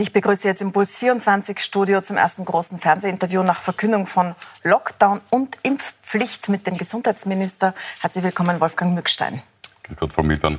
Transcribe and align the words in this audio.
Ich 0.00 0.14
begrüße 0.14 0.48
jetzt 0.48 0.62
im 0.62 0.72
Puls 0.72 0.96
24 0.96 1.58
Studio 1.58 2.00
zum 2.00 2.16
ersten 2.16 2.46
großen 2.46 2.78
Fernsehinterview 2.78 3.42
nach 3.42 3.60
Verkündung 3.60 4.06
von 4.06 4.34
Lockdown 4.62 5.20
und 5.28 5.58
Impfpflicht 5.62 6.48
mit 6.48 6.66
dem 6.66 6.78
Gesundheitsminister. 6.78 7.74
Herzlich 8.00 8.24
willkommen, 8.24 8.62
Wolfgang 8.62 8.94
Mückstein. 8.94 9.42
Grüß 9.82 9.98
Gott, 9.98 10.14
Frau 10.14 10.22
Milban. 10.22 10.58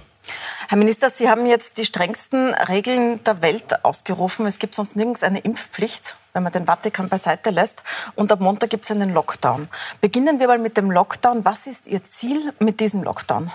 Herr 0.69 0.77
Minister, 0.77 1.09
Sie 1.09 1.27
haben 1.27 1.47
jetzt 1.47 1.79
die 1.79 1.85
strengsten 1.85 2.53
Regeln 2.69 3.23
der 3.23 3.41
Welt 3.41 3.83
ausgerufen. 3.83 4.45
Es 4.45 4.59
gibt 4.59 4.75
sonst 4.75 4.95
nirgends 4.95 5.23
eine 5.23 5.39
Impfpflicht, 5.39 6.17
wenn 6.33 6.43
man 6.43 6.51
den 6.51 6.67
Vatikan 6.67 7.09
beiseite 7.09 7.49
lässt. 7.49 7.81
Und 8.13 8.31
ab 8.31 8.41
Montag 8.41 8.69
gibt 8.69 8.83
es 8.83 8.91
einen 8.91 9.11
Lockdown. 9.11 9.67
Beginnen 10.01 10.39
wir 10.39 10.49
mal 10.49 10.59
mit 10.59 10.77
dem 10.77 10.91
Lockdown. 10.91 11.45
Was 11.45 11.65
ist 11.65 11.87
Ihr 11.87 12.03
Ziel 12.03 12.53
mit 12.59 12.79
diesem 12.79 13.01
Lockdown? 13.01 13.51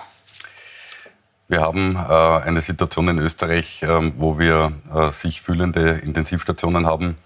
Wir 1.49 1.61
haben 1.61 1.95
äh, 1.95 1.99
eine 1.99 2.59
Situation 2.59 3.07
in 3.07 3.19
Österreich, 3.19 3.81
äh, 3.81 4.11
wo 4.17 4.37
wir 4.37 4.73
äh, 4.93 5.11
sich 5.11 5.41
fühlende 5.41 5.91
Intensivstationen 5.91 6.85
haben, 6.85 7.17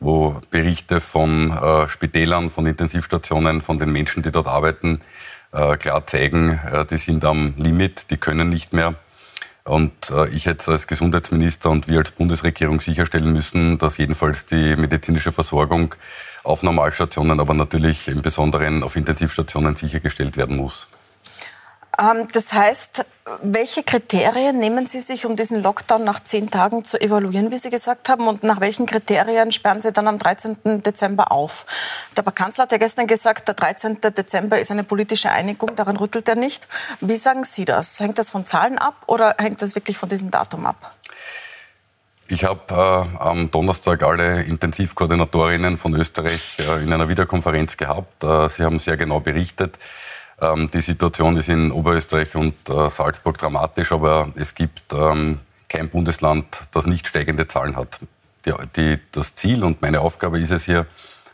wo 0.00 0.40
Berichte 0.50 1.00
von 1.00 1.50
äh, 1.52 1.86
Spitälern, 1.86 2.50
von 2.50 2.66
Intensivstationen, 2.66 3.60
von 3.60 3.78
den 3.78 3.92
Menschen, 3.92 4.24
die 4.24 4.32
dort 4.32 4.48
arbeiten, 4.48 5.00
äh, 5.52 5.76
klar 5.76 6.04
zeigen, 6.08 6.58
äh, 6.72 6.84
die 6.86 6.96
sind 6.96 7.24
am 7.24 7.54
Limit, 7.56 8.10
die 8.10 8.16
können 8.16 8.48
nicht 8.48 8.72
mehr. 8.72 8.96
Und 9.64 10.12
ich 10.32 10.46
hätte 10.46 10.72
als 10.72 10.88
Gesundheitsminister 10.88 11.70
und 11.70 11.86
wir 11.86 12.00
als 12.00 12.10
Bundesregierung 12.10 12.80
sicherstellen 12.80 13.32
müssen, 13.32 13.78
dass 13.78 13.96
jedenfalls 13.96 14.44
die 14.44 14.74
medizinische 14.74 15.30
Versorgung 15.30 15.94
auf 16.42 16.64
Normalstationen, 16.64 17.38
aber 17.38 17.54
natürlich 17.54 18.08
im 18.08 18.22
Besonderen 18.22 18.82
auf 18.82 18.96
Intensivstationen 18.96 19.76
sichergestellt 19.76 20.36
werden 20.36 20.56
muss. 20.56 20.88
Ähm, 21.96 22.26
das 22.32 22.52
heißt, 22.52 23.04
welche 23.42 23.84
Kriterien 23.84 24.58
nehmen 24.58 24.86
Sie 24.86 25.00
sich, 25.00 25.26
um 25.26 25.36
diesen 25.36 25.62
Lockdown 25.62 26.02
nach 26.02 26.20
zehn 26.20 26.50
Tagen 26.50 26.82
zu 26.82 27.00
evaluieren, 27.00 27.52
wie 27.52 27.58
Sie 27.58 27.70
gesagt 27.70 28.08
haben? 28.08 28.26
Und 28.26 28.42
nach 28.42 28.60
welchen 28.60 28.86
Kriterien 28.86 29.52
sperren 29.52 29.80
Sie 29.80 29.92
dann 29.92 30.08
am 30.08 30.18
13. 30.18 30.80
Dezember 30.80 31.30
auf? 31.30 31.64
Der 32.16 32.24
Kanzler 32.24 32.64
hat 32.64 32.72
ja 32.72 32.78
gestern 32.78 33.06
gesagt, 33.06 33.46
der 33.46 33.54
13. 33.54 34.00
Dezember 34.00 34.58
ist 34.58 34.72
eine 34.72 34.82
politische 34.82 35.30
Einigung, 35.30 35.76
daran 35.76 35.96
rüttelt 35.96 36.28
er 36.28 36.34
nicht. 36.34 36.66
Wie 37.00 37.16
sagen 37.16 37.44
Sie 37.44 37.64
das? 37.64 38.00
Hängt 38.00 38.18
das 38.18 38.30
von 38.30 38.44
Zahlen 38.44 38.78
ab 38.78 38.96
oder 39.06 39.36
hängt 39.38 39.62
das 39.62 39.76
wirklich 39.76 39.98
von 39.98 40.08
diesem 40.08 40.32
Datum 40.32 40.66
ab? 40.66 40.92
Ich 42.26 42.44
habe 42.44 42.60
äh, 42.74 43.18
am 43.18 43.50
Donnerstag 43.50 44.02
alle 44.02 44.42
Intensivkoordinatorinnen 44.42 45.76
von 45.76 45.94
Österreich 45.94 46.56
äh, 46.58 46.82
in 46.82 46.92
einer 46.92 47.08
Videokonferenz 47.08 47.76
gehabt. 47.76 48.24
Äh, 48.24 48.48
sie 48.48 48.64
haben 48.64 48.78
sehr 48.78 48.96
genau 48.96 49.20
berichtet. 49.20 49.78
Ähm, 50.42 50.70
die 50.72 50.80
Situation 50.80 51.36
ist 51.36 51.48
in 51.48 51.70
Oberösterreich 51.70 52.34
und 52.34 52.54
äh, 52.68 52.90
Salzburg 52.90 53.38
dramatisch, 53.38 53.92
aber 53.92 54.32
es 54.34 54.54
gibt 54.54 54.92
ähm, 54.92 55.40
kein 55.68 55.88
Bundesland, 55.88 56.46
das 56.72 56.86
nicht 56.86 57.06
steigende 57.06 57.46
Zahlen 57.46 57.76
hat. 57.76 58.00
Die, 58.44 58.52
die, 58.76 58.98
das 59.12 59.34
Ziel 59.34 59.62
und 59.64 59.80
meine 59.80 60.00
Aufgabe 60.00 60.40
ist 60.40 60.50
es 60.50 60.64
hier, 60.64 60.86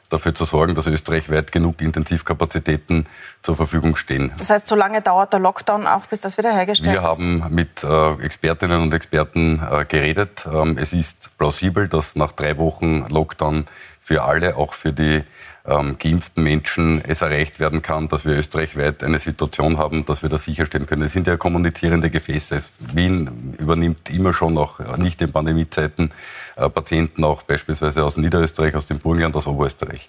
dafür 0.09 0.35
zu 0.35 0.45
sorgen, 0.45 0.75
dass 0.75 0.87
österreichweit 0.87 1.53
genug 1.53 1.81
Intensivkapazitäten 1.83 3.05
zur 3.43 3.57
Verfügung 3.57 3.97
stehen. 3.97 4.33
Das 4.39 4.51
heißt, 4.51 4.67
so 4.67 4.75
lange 4.75 5.03
dauert 5.03 5.33
der 5.33 5.41
Lockdown 5.41 5.87
auch, 5.87 6.07
bis 6.07 6.23
das 6.23 6.39
wieder 6.39 6.53
hergestellt 6.53 6.95
Wir 6.95 7.01
ist? 7.01 7.19
Wir 7.19 7.45
haben 7.45 7.55
mit 7.55 7.85
äh, 7.85 8.25
Expertinnen 8.25 8.81
und 8.81 8.95
Experten 8.95 9.61
äh, 9.71 9.85
geredet. 9.85 10.49
Ähm, 10.51 10.79
es 10.79 10.93
ist 10.93 11.37
plausibel, 11.37 11.89
dass 11.89 12.17
nach 12.17 12.33
drei 12.33 12.57
Wochen 12.57 13.05
Lockdown 13.09 13.67
für 14.01 14.25
alle, 14.25 14.57
auch 14.57 14.73
für 14.73 14.93
die 14.93 15.25
ähm, 15.69 15.97
geimpften 15.99 16.43
Menschen 16.43 17.03
es 17.05 17.23
erreicht 17.23 17.61
werden 17.61 17.83
kann, 17.83 18.09
dass 18.09 18.25
wir 18.25 18.37
österreichweit 18.37 19.05
eine 19.05 19.19
Situation 19.19 19.79
haben, 19.79 20.05
dass 20.07 20.23
wir 20.23 20.29
das 20.31 20.45
sicherstellen 20.45 20.87
können. 20.87 21.03
Es 21.03 21.13
sind 21.13 21.27
ja 21.27 21.37
kommunizierende 21.37 22.11
Gefäße. 22.11 22.63
Wien 22.95 23.55
übernimmt 23.59 24.09
immer 24.11 24.33
schon, 24.33 24.57
auch 24.57 24.97
nicht 24.97 25.21
in 25.21 25.33
Pandemiezeiten, 25.33 26.11
äh, 26.57 26.69
Patienten 26.69 27.25
auch 27.25 27.43
beispielsweise 27.43 28.05
aus 28.05 28.17
Niederösterreich, 28.17 28.75
aus 28.75 28.87
dem 28.87 28.99
Burgenland, 28.99 29.37
aus 29.37 29.47
Oberösterreich. 29.47 30.09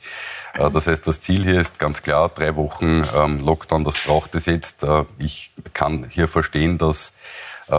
Äh, 0.53 0.69
das 0.71 0.87
heißt, 0.87 1.05
das 1.07 1.19
Ziel 1.19 1.43
hier 1.43 1.59
ist 1.59 1.77
ganz 1.77 2.01
klar, 2.01 2.29
drei 2.29 2.55
Wochen 2.55 3.03
ähm, 3.15 3.39
Lockdown, 3.45 3.83
das 3.83 4.01
braucht 4.03 4.35
es 4.35 4.45
jetzt. 4.45 4.83
Äh, 4.83 5.03
ich 5.17 5.51
kann 5.73 6.05
hier 6.09 6.27
verstehen, 6.27 6.77
dass 6.77 7.13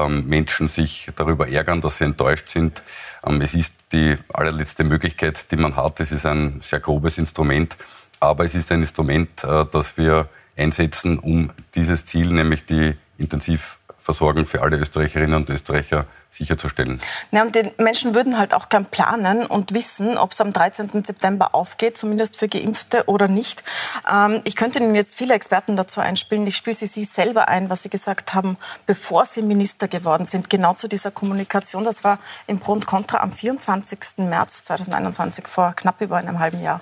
Menschen 0.09 0.69
sich 0.69 1.09
darüber 1.17 1.49
ärgern, 1.49 1.81
dass 1.81 1.99
sie 1.99 2.05
enttäuscht 2.05 2.49
sind. 2.49 2.83
Ähm, 3.27 3.41
es 3.41 3.55
ist 3.55 3.75
die 3.93 4.17
allerletzte 4.33 4.85
Möglichkeit, 4.85 5.51
die 5.51 5.57
man 5.57 5.77
hat. 5.77 6.01
Es 6.01 6.13
ist 6.13 6.27
ein 6.27 6.61
sehr 6.61 6.81
grobes 6.81 7.19
Instrument, 7.19 7.77
aber 8.21 8.45
es 8.45 8.55
ist 8.55 8.71
ein 8.73 8.81
Instrument, 8.81 9.45
äh, 9.45 9.67
das 9.71 9.97
wir 9.97 10.29
einsetzen, 10.57 11.19
um 11.19 11.51
dieses 11.75 12.05
Ziel, 12.05 12.33
nämlich 12.33 12.65
die 12.65 12.95
intensiv 13.19 13.79
Versorgung 14.01 14.47
für 14.47 14.63
alle 14.63 14.79
Österreicherinnen 14.79 15.35
und 15.35 15.51
Österreicher 15.51 16.07
sicherzustellen. 16.31 17.01
Ja, 17.33 17.43
und 17.43 17.55
die 17.55 17.71
Menschen 17.79 18.15
würden 18.15 18.39
halt 18.39 18.55
auch 18.55 18.69
gern 18.69 18.87
planen 18.87 19.45
und 19.45 19.75
wissen, 19.75 20.17
ob 20.17 20.33
es 20.33 20.41
am 20.41 20.53
13. 20.53 21.05
September 21.05 21.55
aufgeht, 21.55 21.97
zumindest 21.97 22.39
für 22.39 22.49
Geimpfte 22.49 23.05
oder 23.07 23.29
nicht. 23.29 23.63
Ähm, 24.11 24.41
ich 24.45 24.57
könnte 24.57 24.79
Ihnen 24.79 24.95
jetzt 24.95 25.17
viele 25.17 25.35
Experten 25.35 25.77
dazu 25.77 26.01
einspielen. 26.01 26.47
Ich 26.47 26.57
spiele 26.57 26.77
Sie, 26.77 26.87
Sie 26.87 27.05
selber 27.05 27.49
ein, 27.49 27.69
was 27.69 27.83
Sie 27.83 27.91
gesagt 27.91 28.33
haben, 28.33 28.57
bevor 28.87 29.27
Sie 29.27 29.43
Minister 29.43 29.89
geworden 29.89 30.25
sind, 30.25 30.49
genau 30.49 30.75
zu 30.75 30.89
dieser 30.89 31.11
Kommunikation. 31.11 31.85
Das 31.85 32.05
war 32.05 32.19
im 32.47 32.61
Pro 32.61 32.73
und 32.73 32.87
Contra 32.87 33.19
am 33.19 33.33
24. 33.33 33.99
März 34.19 34.65
2021, 34.65 35.49
vor 35.49 35.75
knapp 35.75 36.01
über 36.01 36.17
einem 36.17 36.39
halben 36.39 36.63
Jahr. 36.63 36.81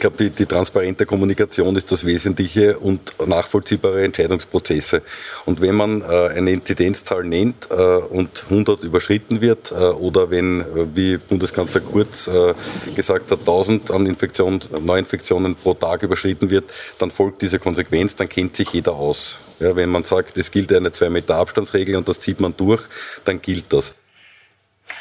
Ich 0.00 0.02
glaube, 0.02 0.16
die, 0.16 0.30
die, 0.30 0.46
transparente 0.46 1.04
Kommunikation 1.04 1.76
ist 1.76 1.92
das 1.92 2.06
Wesentliche 2.06 2.78
und 2.78 3.12
nachvollziehbare 3.26 4.02
Entscheidungsprozesse. 4.02 5.02
Und 5.44 5.60
wenn 5.60 5.74
man 5.74 6.00
äh, 6.00 6.28
eine 6.28 6.52
Inzidenzzahl 6.52 7.22
nennt 7.22 7.68
äh, 7.70 7.74
und 7.74 8.44
100 8.44 8.82
überschritten 8.82 9.42
wird 9.42 9.72
äh, 9.72 9.74
oder 9.74 10.30
wenn, 10.30 10.62
äh, 10.62 10.64
wie 10.94 11.18
Bundeskanzler 11.18 11.82
Kurz 11.82 12.28
äh, 12.28 12.54
gesagt 12.96 13.30
hat, 13.30 13.40
1000 13.40 13.90
an 13.90 14.06
Infektion, 14.06 14.60
Neuinfektionen 14.82 15.54
pro 15.54 15.74
Tag 15.74 16.02
überschritten 16.02 16.48
wird, 16.48 16.64
dann 16.98 17.10
folgt 17.10 17.42
diese 17.42 17.58
Konsequenz, 17.58 18.16
dann 18.16 18.30
kennt 18.30 18.56
sich 18.56 18.70
jeder 18.70 18.94
aus. 18.94 19.36
Ja, 19.58 19.76
wenn 19.76 19.90
man 19.90 20.04
sagt, 20.04 20.38
es 20.38 20.50
gilt 20.50 20.72
eine 20.72 20.92
2 20.92 21.10
Meter 21.10 21.36
Abstandsregel 21.36 21.96
und 21.96 22.08
das 22.08 22.20
zieht 22.20 22.40
man 22.40 22.54
durch, 22.56 22.84
dann 23.26 23.42
gilt 23.42 23.70
das. 23.70 23.99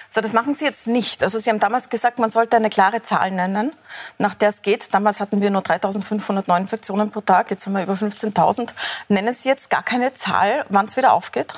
So, 0.09 0.21
das 0.21 0.33
machen 0.33 0.55
Sie 0.55 0.65
jetzt 0.65 0.87
nicht. 0.87 1.23
Also 1.23 1.39
Sie 1.39 1.49
haben 1.49 1.59
damals 1.59 1.89
gesagt, 1.89 2.19
man 2.19 2.29
sollte 2.29 2.57
eine 2.57 2.69
klare 2.69 3.01
Zahl 3.01 3.31
nennen, 3.31 3.71
nach 4.17 4.33
der 4.33 4.49
es 4.49 4.61
geht. 4.61 4.93
Damals 4.93 5.19
hatten 5.19 5.41
wir 5.41 5.49
nur 5.51 5.61
3.500 5.61 6.45
Neuinfektionen 6.47 7.11
pro 7.11 7.21
Tag, 7.21 7.51
jetzt 7.51 7.65
haben 7.65 7.73
wir 7.73 7.83
über 7.83 7.93
15.000. 7.93 8.69
Nennen 9.07 9.33
Sie 9.33 9.49
jetzt 9.49 9.69
gar 9.69 9.83
keine 9.83 10.13
Zahl, 10.13 10.65
wann 10.69 10.85
es 10.85 10.97
wieder 10.97 11.13
aufgeht? 11.13 11.53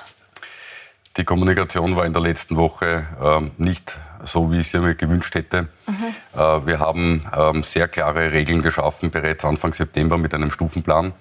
Die 1.17 1.25
Kommunikation 1.25 1.95
war 1.97 2.05
in 2.05 2.13
der 2.13 2.21
letzten 2.21 2.55
Woche 2.55 3.05
äh, 3.21 3.51
nicht 3.61 3.99
so, 4.23 4.51
wie 4.51 4.59
ich 4.61 4.69
sie 4.69 4.79
mir 4.79 4.95
gewünscht 4.95 5.35
hätte. 5.35 5.63
Mhm. 5.85 6.39
Äh, 6.39 6.65
wir 6.65 6.79
haben 6.79 7.25
äh, 7.35 7.61
sehr 7.63 7.89
klare 7.89 8.31
Regeln 8.31 8.61
geschaffen, 8.61 9.11
bereits 9.11 9.43
Anfang 9.43 9.73
September 9.73 10.17
mit 10.17 10.33
einem 10.33 10.51
Stufenplan. 10.51 11.13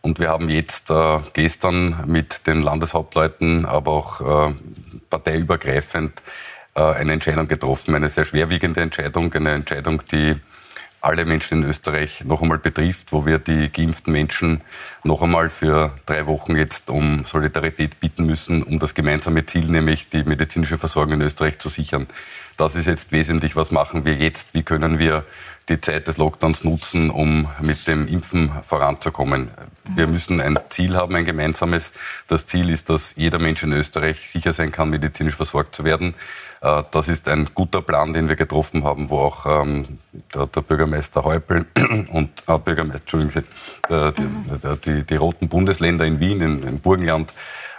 Und 0.00 0.20
wir 0.20 0.28
haben 0.28 0.48
jetzt 0.48 0.90
äh, 0.90 1.18
gestern 1.32 2.04
mit 2.06 2.46
den 2.46 2.60
Landeshauptleuten, 2.60 3.66
aber 3.66 3.90
auch 3.90 4.20
äh, 4.20 4.54
parteiübergreifend 5.08 6.22
äh, 6.74 6.80
eine 6.80 7.12
Entscheidung 7.14 7.48
getroffen. 7.48 7.94
Eine 7.94 8.08
sehr 8.08 8.24
schwerwiegende 8.24 8.80
Entscheidung, 8.80 9.32
eine 9.32 9.52
Entscheidung, 9.52 10.02
die 10.10 10.36
alle 11.00 11.24
Menschen 11.24 11.62
in 11.62 11.68
Österreich 11.68 12.24
noch 12.24 12.42
einmal 12.42 12.58
betrifft, 12.58 13.12
wo 13.12 13.26
wir 13.26 13.38
die 13.38 13.70
geimpften 13.70 14.12
Menschen 14.12 14.62
noch 15.04 15.22
einmal 15.22 15.50
für 15.50 15.94
drei 16.04 16.26
Wochen 16.26 16.56
jetzt 16.56 16.90
um 16.90 17.24
Solidarität 17.24 18.00
bitten 18.00 18.26
müssen, 18.26 18.62
um 18.64 18.78
das 18.80 18.94
gemeinsame 18.94 19.46
Ziel, 19.46 19.66
nämlich 19.66 20.08
die 20.08 20.24
medizinische 20.24 20.78
Versorgung 20.78 21.14
in 21.14 21.20
Österreich 21.22 21.58
zu 21.58 21.68
sichern. 21.68 22.08
Das 22.56 22.74
ist 22.74 22.86
jetzt 22.86 23.12
wesentlich, 23.12 23.54
was 23.54 23.70
machen 23.70 24.06
wir 24.06 24.14
jetzt, 24.14 24.54
wie 24.54 24.62
können 24.62 24.98
wir 24.98 25.24
die 25.68 25.80
Zeit 25.80 26.06
des 26.06 26.16
Lockdowns 26.16 26.64
nutzen, 26.64 27.10
um 27.10 27.48
mit 27.60 27.86
dem 27.86 28.06
Impfen 28.06 28.50
voranzukommen. 28.62 29.50
Wir 29.94 30.06
müssen 30.06 30.40
ein 30.40 30.58
Ziel 30.70 30.96
haben, 30.96 31.14
ein 31.16 31.24
gemeinsames. 31.24 31.92
Das 32.28 32.46
Ziel 32.46 32.70
ist, 32.70 32.88
dass 32.88 33.14
jeder 33.16 33.38
Mensch 33.38 33.62
in 33.62 33.72
Österreich 33.72 34.28
sicher 34.28 34.52
sein 34.52 34.72
kann, 34.72 34.90
medizinisch 34.90 35.34
versorgt 35.34 35.74
zu 35.74 35.84
werden. 35.84 36.14
Äh, 36.62 36.84
das 36.90 37.08
ist 37.08 37.28
ein 37.28 37.48
guter 37.52 37.82
Plan, 37.82 38.12
den 38.12 38.28
wir 38.28 38.36
getroffen 38.36 38.84
haben, 38.84 39.10
wo 39.10 39.18
auch 39.18 39.62
ähm, 39.62 39.98
der, 40.34 40.46
der, 40.46 40.60
Bürgermeister 40.62 41.24
Häupl 41.24 41.66
und 42.10 42.30
äh, 42.46 42.58
Bürgermeister, 42.58 43.00
Entschuldigen 43.00 43.30
Sie, 43.32 43.42
der, 43.88 44.12
die, 44.12 44.80
die, 44.84 45.04
die, 45.04 45.16
roten 45.16 45.48
Bundesländer 45.48 46.06
in 46.06 46.20
Wien, 46.20 46.40
in, 46.40 46.62
im 46.62 46.80
Burgenland, 46.80 47.32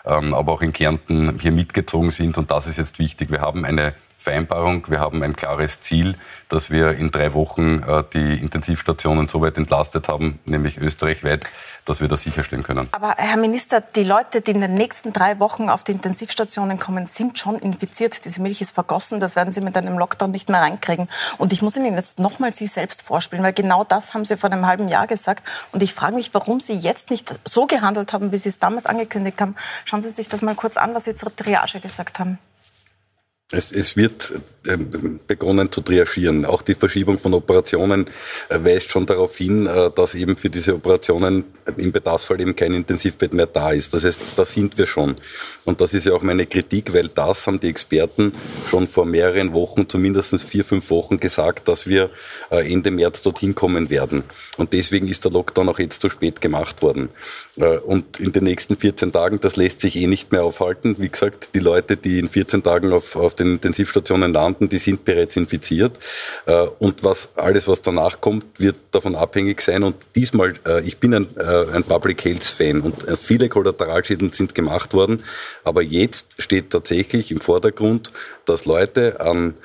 ähm, 0.06 0.34
aber 0.34 0.54
auch 0.54 0.62
in 0.62 0.74
Kärnten 0.74 1.40
hier 1.40 1.52
mitgezogen 1.52 2.12
sind. 2.12 2.38
Und 2.38 2.52
das 2.52 2.68
ist 2.68 2.78
jetzt 2.78 3.00
wichtig. 3.00 3.32
Wir 3.32 3.42
haben 3.42 3.66
eine 3.66 3.94
Vereinbarung. 4.28 4.90
Wir 4.90 5.00
haben 5.00 5.24
ein 5.24 5.38
klares 5.38 5.80
Ziel, 5.80 6.18
dass 6.50 6.70
wir 6.70 6.92
in 6.92 7.12
drei 7.12 7.34
Wochen 7.34 7.82
äh, 7.82 8.04
die 8.12 8.34
Intensivstationen 8.36 9.30
so 9.30 9.40
weit 9.40 9.58
entlastet 9.58 10.10
haben, 10.10 10.40
nämlich 10.44 10.78
österreichweit, 10.78 11.46
dass 11.86 12.02
wir 12.02 12.10
das 12.10 12.24
sicherstellen 12.24 12.62
können. 12.62 12.90
Aber 12.92 13.16
Herr 13.16 13.38
Minister, 13.38 13.80
die 13.80 14.04
Leute, 14.04 14.42
die 14.42 14.52
in 14.52 14.60
den 14.60 14.74
nächsten 14.74 15.14
drei 15.14 15.40
Wochen 15.40 15.70
auf 15.70 15.86
die 15.86 15.94
Intensivstationen 15.94 16.78
kommen, 16.78 17.06
sind 17.06 17.40
schon 17.40 17.56
infiziert. 17.56 18.26
Diese 18.26 18.42
Milch 18.42 18.60
ist 18.60 18.72
vergossen. 18.72 19.22
Das 19.22 19.38
werden 19.38 19.54
Sie 19.54 19.62
mit 19.62 19.78
einem 19.78 19.98
Lockdown 19.98 20.32
nicht 20.32 20.50
mehr 20.50 20.60
reinkriegen. 20.60 21.08
Und 21.38 21.54
ich 21.54 21.62
muss 21.62 21.78
Ihnen 21.78 21.96
jetzt 21.96 22.20
nochmal 22.20 22.52
Sie 22.52 22.68
selbst 22.68 23.04
vorspielen, 23.04 23.46
weil 23.46 23.54
genau 23.54 23.86
das 23.86 24.14
haben 24.14 24.26
Sie 24.26 24.36
vor 24.36 24.52
einem 24.52 24.68
halben 24.68 24.90
Jahr 24.90 25.08
gesagt. 25.08 25.48
Und 25.72 25.82
ich 25.82 25.94
frage 25.94 26.16
mich, 26.16 26.34
warum 26.34 26.60
Sie 26.60 26.74
jetzt 26.74 27.12
nicht 27.12 27.40
so 27.48 27.66
gehandelt 27.66 28.12
haben, 28.12 28.34
wie 28.34 28.38
Sie 28.40 28.50
es 28.50 28.60
damals 28.60 28.86
angekündigt 28.86 29.40
haben. 29.40 29.56
Schauen 29.86 30.02
Sie 30.02 30.12
sich 30.12 30.28
das 30.28 30.42
mal 30.42 30.56
kurz 30.56 30.76
an, 30.76 30.94
was 30.94 31.06
Sie 31.06 31.14
zur 31.14 31.34
Triage 31.34 31.80
gesagt 31.80 32.20
haben. 32.20 32.38
Es, 33.50 33.72
es 33.72 33.96
wird 33.96 34.34
ähm, 34.68 35.22
begonnen 35.26 35.72
zu 35.72 35.80
triagieren. 35.80 36.44
Auch 36.44 36.62
die 36.62 36.76
Verschiebung 36.76 37.18
von 37.18 37.34
Operationen 37.34 38.06
äh, 38.50 38.60
weist 38.62 38.90
schon 38.90 39.06
darauf 39.06 39.38
hin, 39.38 39.66
äh, 39.66 39.90
dass 39.90 40.16
eben 40.16 40.36
für 40.36 40.50
diese 40.50 40.76
Operationen 40.76 41.46
im 41.78 41.94
Bedarfsfall 41.94 42.42
eben 42.42 42.58
kein 42.58 42.74
Intensivbett 42.74 43.34
mehr 43.34 43.46
da 43.46 43.72
ist. 43.72 43.94
Das 43.94 44.04
heißt, 44.04 44.22
da 44.36 44.44
sind 44.44 44.78
wir 44.78 44.86
schon. 44.86 45.16
Und 45.64 45.80
das 45.80 45.94
ist 45.94 46.06
ja 46.06 46.14
auch 46.14 46.24
meine 46.24 46.46
Kritik, 46.46 46.94
weil 46.94 47.08
das 47.08 47.48
haben 47.48 47.62
die 47.62 47.70
Experten 47.70 48.34
schon 48.70 48.86
vor 48.86 49.06
mehreren 49.06 49.54
Wochen, 49.54 49.88
zumindest 49.88 50.44
vier, 50.44 50.66
fünf 50.66 50.90
Wochen 50.90 51.16
gesagt, 51.16 51.70
dass 51.70 51.88
wir 51.88 52.10
äh, 52.52 52.70
Ende 52.70 52.92
März 52.92 53.22
dorthin 53.22 53.56
kommen 53.56 53.90
werden. 53.90 54.24
Und 54.58 54.74
deswegen 54.74 55.08
ist 55.08 55.24
der 55.24 55.32
Lockdown 55.32 55.70
auch 55.70 55.80
jetzt 55.80 56.02
zu 56.02 56.10
spät 56.10 56.42
gemacht 56.42 56.82
worden. 56.82 57.10
Und 57.86 58.20
in 58.20 58.32
den 58.34 58.44
nächsten 58.44 58.76
14 58.76 59.12
Tagen, 59.12 59.40
das 59.40 59.56
lässt 59.56 59.80
sich 59.80 59.96
eh 59.96 60.08
nicht 60.08 60.32
mehr 60.32 60.44
aufhalten. 60.44 60.96
Wie 61.00 61.10
gesagt, 61.10 61.50
die 61.56 61.60
Leute, 61.60 61.98
die 61.98 62.20
in 62.20 62.30
14 62.30 62.62
Tagen 62.62 62.94
auf, 62.94 63.16
auf 63.16 63.34
den 63.40 63.54
Intensivstationen 63.54 64.34
landen, 64.34 64.70
die 64.70 64.78
sind 64.78 65.06
bereits 65.06 65.36
infiziert. 65.36 66.00
Äh, 66.46 66.68
und 66.80 67.04
was, 67.04 67.30
alles, 67.36 67.68
was 67.68 67.82
danach 67.82 68.22
kommt, 68.22 68.46
wird 68.60 68.76
davon 68.92 69.16
abhängig 69.16 69.62
sein. 69.62 69.84
Und 69.84 69.96
diesmal, 70.16 70.54
äh, 70.66 70.82
ich 70.82 70.98
bin 70.98 71.14
ein, 71.14 71.28
äh, 71.38 71.76
ein 71.76 71.84
Public 71.84 72.24
Health 72.26 72.44
Fan 72.44 72.82
und 72.82 72.96
viele 73.20 73.50
Kollateralschäden 73.50 74.32
sind 74.32 74.56
gemacht 74.56 74.94
worden. 74.94 75.24
Aber 75.64 75.82
jetzt 75.82 76.42
steht 76.42 76.70
tatsächlich 76.72 77.32
im 77.32 77.40
Vordergrund, 77.40 78.12
dass 78.46 78.66
Leute 78.66 79.20
an 79.20 79.56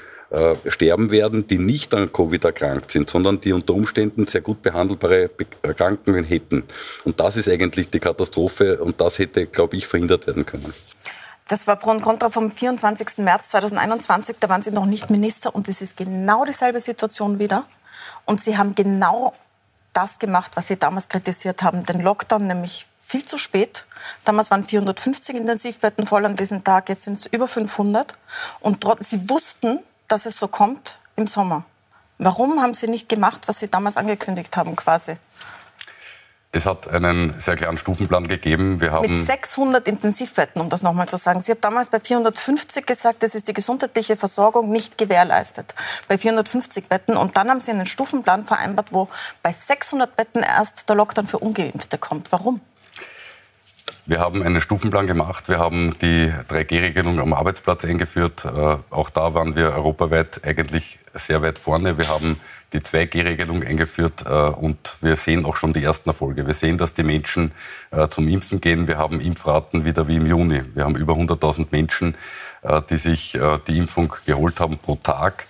sterben 0.67 1.11
werden, 1.11 1.47
die 1.47 1.59
nicht 1.59 1.93
an 1.93 2.11
Covid 2.11 2.43
erkrankt 2.43 2.91
sind, 2.91 3.11
sondern 3.11 3.39
die 3.43 3.53
unter 3.53 3.75
Umständen 3.75 4.27
sehr 4.27 4.41
gut 4.41 4.63
behandelbare 4.63 5.29
Erkrankungen 5.61 6.25
hätten. 6.25 6.63
Und 7.05 7.21
das 7.21 7.37
ist 7.37 7.51
eigentlich 7.51 7.91
die 7.91 7.99
Katastrophe 7.99 8.79
und 8.79 8.99
das 8.99 9.19
hätte, 9.19 9.45
glaube 9.45 9.77
ich, 9.77 9.87
verhindert 9.87 10.27
werden 10.27 10.47
können. 10.47 10.73
Das 11.49 11.67
war 11.67 11.77
Pro 11.77 11.91
und 11.91 12.01
Contra 12.01 12.31
vom 12.31 12.51
24. 12.51 13.19
März 13.19 13.51
2021. 13.51 14.37
Da 14.41 14.49
waren 14.49 14.63
Sie 14.63 14.71
noch 14.71 14.87
nicht 14.87 15.11
Minister 15.11 15.55
und 15.55 15.69
es 15.69 15.81
ist 15.81 15.97
genau 15.97 16.45
dieselbe 16.45 16.81
Situation 16.81 17.39
wieder. 17.39 17.65
Und 18.25 18.41
Sie 18.41 18.57
haben 18.57 18.75
genau 18.75 19.35
das 19.93 20.19
gemacht, 20.19 20.53
was 20.55 20.69
Sie 20.69 20.77
damals 20.77 21.09
kritisiert 21.09 21.63
haben, 21.63 21.83
den 21.83 22.01
Lockdown, 22.01 22.47
nämlich 22.47 22.87
viel 23.01 23.25
zu 23.25 23.37
spät. 23.37 23.85
Damals 24.25 24.51
waren 24.51 24.65
450 24.65 25.37
Intensivbetten 25.37 26.07
voll 26.07 26.25
an 26.25 26.37
diesem 26.37 26.65
Tag, 26.65 26.89
jetzt 26.89 27.03
sind 27.03 27.19
es 27.19 27.27
über 27.27 27.47
500. 27.47 28.15
Und 28.61 28.87
Sie 29.01 29.29
wussten, 29.29 29.81
dass 30.09 30.25
es 30.25 30.39
so 30.39 30.49
kommt 30.49 30.99
im 31.17 31.27
Sommer. 31.27 31.65
Warum 32.19 32.63
haben 32.63 32.73
Sie 32.73 32.87
nicht 32.87 33.09
gemacht, 33.09 33.43
was 33.47 33.59
Sie 33.59 33.69
damals 33.69 33.97
angekündigt 33.97 34.57
haben, 34.57 34.77
quasi? 34.77 35.17
Es 36.55 36.67
hat 36.67 36.87
einen 36.87 37.35
sehr 37.41 37.57
klaren 37.57 37.79
Stufenplan 37.79 38.29
gegeben. 38.29 38.79
Wir 38.79 38.93
haben 38.93 39.11
Mit 39.11 39.25
600 39.25 39.89
Intensivbetten, 39.89 40.61
um 40.61 40.69
das 40.69 40.83
nochmal 40.83 41.09
zu 41.09 41.17
sagen. 41.17 41.41
Sie 41.41 41.51
haben 41.51 41.63
damals 41.63 41.89
bei 41.89 41.99
450 41.99 42.85
gesagt, 42.85 43.23
es 43.23 43.35
ist 43.35 43.49
die 43.49 43.55
gesundheitliche 43.55 44.19
Versorgung 44.19 44.71
nicht 44.71 44.99
gewährleistet. 44.99 45.75
Bei 46.09 46.19
450 46.19 46.89
Betten. 46.89 47.17
Und 47.17 47.39
dann 47.39 47.49
haben 47.49 47.61
Sie 47.61 47.71
einen 47.71 47.87
Stufenplan 47.87 48.45
vereinbart, 48.45 48.93
wo 48.93 49.09
bei 49.43 49.51
600 49.51 50.15
Betten 50.15 50.43
erst 50.43 50.91
der 50.91 50.97
Lockdown 50.97 51.27
für 51.27 51.39
Ungeimpfte 51.39 51.97
kommt. 51.97 52.31
Warum? 52.33 52.61
Wir 54.05 54.19
haben 54.19 54.43
einen 54.43 54.61
Stufenplan 54.61 55.07
gemacht. 55.07 55.49
Wir 55.49 55.61
haben 55.61 55.95
die 56.03 56.33
3G-Regelung 56.49 57.21
am 57.21 57.33
Arbeitsplatz 57.33 57.85
eingeführt. 57.85 58.45
Äh, 58.45 58.77
auch 58.91 59.11
da 59.11 59.33
waren 59.35 59.55
wir 59.55 59.75
europaweit 59.75 60.41
eigentlich 60.45 60.99
sehr 61.15 61.41
weit 61.41 61.57
vorne. 61.57 61.99
Wir 61.99 62.09
haben 62.09 62.41
die 62.73 62.81
2G-Regelung 62.81 63.63
eingeführt 63.63 64.25
äh, 64.27 64.29
und 64.29 64.97
wir 65.03 65.15
sehen 65.15 65.45
auch 65.47 65.55
schon 65.55 65.73
die 65.73 65.85
ersten 65.85 66.09
Erfolge. 66.09 66.49
Wir 66.49 66.55
sehen, 66.55 66.79
dass 66.79 66.95
die 66.95 67.05
Menschen 67.05 67.53
äh, 67.93 68.09
zum 68.09 68.27
Impfen 68.27 68.61
gehen. 68.61 68.89
Wir 68.89 68.99
haben 68.99 69.21
Impfraten 69.21 69.85
wieder 69.85 70.09
wie 70.09 70.17
im 70.17 70.27
Juni. 70.27 70.63
Wir 70.75 70.83
haben 70.83 70.97
über 70.97 71.13
100.000 71.13 71.69
Menschen, 71.71 72.17
die 72.91 72.97
sich 72.97 73.37
die 73.67 73.77
Impfung 73.77 74.15
geholt 74.25 74.61
haben 74.61 74.79
pro 74.79 74.95
Tag. 74.95 75.47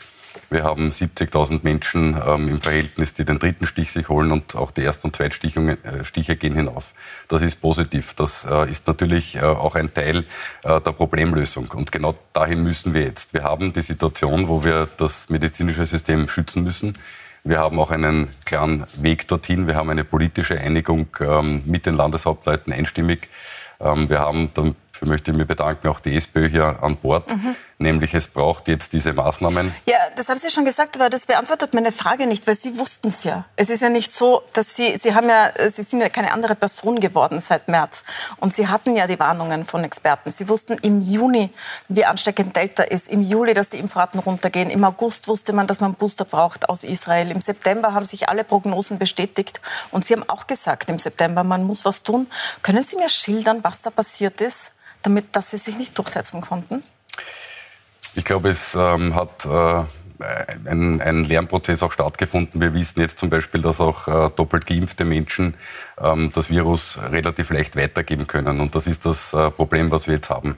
Wir 0.50 0.64
haben 0.64 0.88
70.000 0.88 1.60
Menschen 1.62 2.20
ähm, 2.26 2.48
im 2.48 2.60
Verhältnis, 2.60 3.14
die 3.14 3.24
den 3.24 3.38
dritten 3.38 3.66
Stich 3.66 3.92
sich 3.92 4.08
holen 4.08 4.32
und 4.32 4.54
auch 4.54 4.70
die 4.70 4.82
Erst- 4.82 5.04
und 5.04 5.16
Zweitstiche 5.16 5.78
äh, 5.82 6.34
gehen 6.36 6.54
hinauf. 6.54 6.94
Das 7.28 7.42
ist 7.42 7.56
positiv. 7.56 8.14
Das 8.14 8.44
äh, 8.44 8.70
ist 8.70 8.86
natürlich 8.86 9.36
äh, 9.36 9.42
auch 9.42 9.74
ein 9.74 9.92
Teil 9.92 10.24
äh, 10.62 10.80
der 10.80 10.92
Problemlösung. 10.92 11.68
Und 11.74 11.92
genau 11.92 12.14
dahin 12.32 12.62
müssen 12.62 12.94
wir 12.94 13.02
jetzt. 13.02 13.34
Wir 13.34 13.44
haben 13.44 13.72
die 13.72 13.82
Situation, 13.82 14.48
wo 14.48 14.64
wir 14.64 14.88
das 14.96 15.30
medizinische 15.30 15.86
System 15.86 16.28
schützen 16.28 16.62
müssen. 16.62 16.98
Wir 17.44 17.58
haben 17.58 17.78
auch 17.80 17.90
einen 17.90 18.28
klaren 18.44 18.84
Weg 18.96 19.26
dorthin. 19.28 19.66
Wir 19.66 19.74
haben 19.74 19.90
eine 19.90 20.04
politische 20.04 20.58
Einigung 20.58 21.08
ähm, 21.20 21.62
mit 21.66 21.86
den 21.86 21.96
Landeshauptleuten 21.96 22.72
einstimmig. 22.72 23.28
Ähm, 23.80 24.08
wir 24.08 24.20
haben, 24.20 24.52
dafür 24.54 25.08
möchte 25.08 25.32
ich 25.32 25.36
mich 25.36 25.46
bedanken, 25.46 25.88
auch 25.88 25.98
die 25.98 26.14
SPÖ 26.14 26.48
hier 26.48 26.82
an 26.82 26.96
Bord. 26.96 27.28
Mhm 27.30 27.56
nämlich 27.82 28.14
es 28.14 28.28
braucht 28.28 28.68
jetzt 28.68 28.92
diese 28.92 29.12
Maßnahmen. 29.12 29.74
Ja, 29.86 29.96
das 30.16 30.28
haben 30.28 30.38
Sie 30.38 30.50
schon 30.50 30.64
gesagt, 30.64 30.96
aber 30.96 31.10
das 31.10 31.26
beantwortet 31.26 31.74
meine 31.74 31.92
Frage 31.92 32.26
nicht, 32.26 32.46
weil 32.46 32.54
Sie 32.54 32.78
wussten 32.78 33.08
es 33.08 33.24
ja. 33.24 33.44
Es 33.56 33.68
ist 33.70 33.82
ja 33.82 33.88
nicht 33.88 34.12
so, 34.12 34.42
dass 34.52 34.76
Sie, 34.76 34.96
Sie 34.96 35.14
haben 35.14 35.28
ja, 35.28 35.50
Sie 35.68 35.82
sind 35.82 36.00
ja 36.00 36.08
keine 36.08 36.32
andere 36.32 36.54
Person 36.54 37.00
geworden 37.00 37.40
seit 37.40 37.68
März. 37.68 38.04
Und 38.38 38.54
Sie 38.54 38.68
hatten 38.68 38.96
ja 38.96 39.06
die 39.06 39.18
Warnungen 39.18 39.66
von 39.66 39.84
Experten. 39.84 40.30
Sie 40.30 40.48
wussten 40.48 40.78
im 40.82 41.02
Juni, 41.02 41.50
wie 41.88 42.04
ansteckend 42.04 42.56
Delta 42.56 42.84
ist, 42.84 43.08
im 43.08 43.22
Juli, 43.22 43.54
dass 43.54 43.68
die 43.68 43.78
Impfraten 43.78 44.20
runtergehen. 44.20 44.70
Im 44.70 44.84
August 44.84 45.28
wusste 45.28 45.52
man, 45.52 45.66
dass 45.66 45.80
man 45.80 45.94
Booster 45.94 46.24
braucht 46.24 46.68
aus 46.68 46.84
Israel. 46.84 47.30
Im 47.30 47.40
September 47.40 47.92
haben 47.92 48.06
sich 48.06 48.28
alle 48.28 48.44
Prognosen 48.44 48.98
bestätigt. 48.98 49.60
Und 49.90 50.04
Sie 50.04 50.14
haben 50.14 50.28
auch 50.28 50.46
gesagt 50.46 50.88
im 50.88 50.98
September, 50.98 51.44
man 51.44 51.64
muss 51.64 51.84
was 51.84 52.02
tun. 52.02 52.28
Können 52.62 52.84
Sie 52.84 52.96
mir 52.96 53.08
schildern, 53.08 53.64
was 53.64 53.82
da 53.82 53.90
passiert 53.90 54.40
ist, 54.40 54.72
damit, 55.02 55.34
dass 55.34 55.50
Sie 55.50 55.56
sich 55.56 55.76
nicht 55.76 55.98
durchsetzen 55.98 56.40
konnten? 56.40 56.82
Ich 58.14 58.24
glaube, 58.26 58.50
es 58.50 58.74
ähm, 58.74 59.14
hat 59.14 59.46
äh, 59.46 59.84
ein, 60.68 61.00
ein, 61.00 61.24
Lernprozess 61.24 61.82
auch 61.82 61.92
stattgefunden. 61.92 62.60
Wir 62.60 62.74
wissen 62.74 63.00
jetzt 63.00 63.18
zum 63.18 63.30
Beispiel, 63.30 63.62
dass 63.62 63.80
auch 63.80 64.06
äh, 64.06 64.30
doppelt 64.36 64.66
geimpfte 64.66 65.06
Menschen 65.06 65.54
ähm, 65.98 66.30
das 66.34 66.50
Virus 66.50 66.98
relativ 67.10 67.50
leicht 67.50 67.74
weitergeben 67.74 68.26
können. 68.26 68.60
Und 68.60 68.74
das 68.74 68.86
ist 68.86 69.06
das 69.06 69.32
äh, 69.32 69.50
Problem, 69.50 69.90
was 69.90 70.08
wir 70.08 70.16
jetzt 70.16 70.28
haben. 70.28 70.56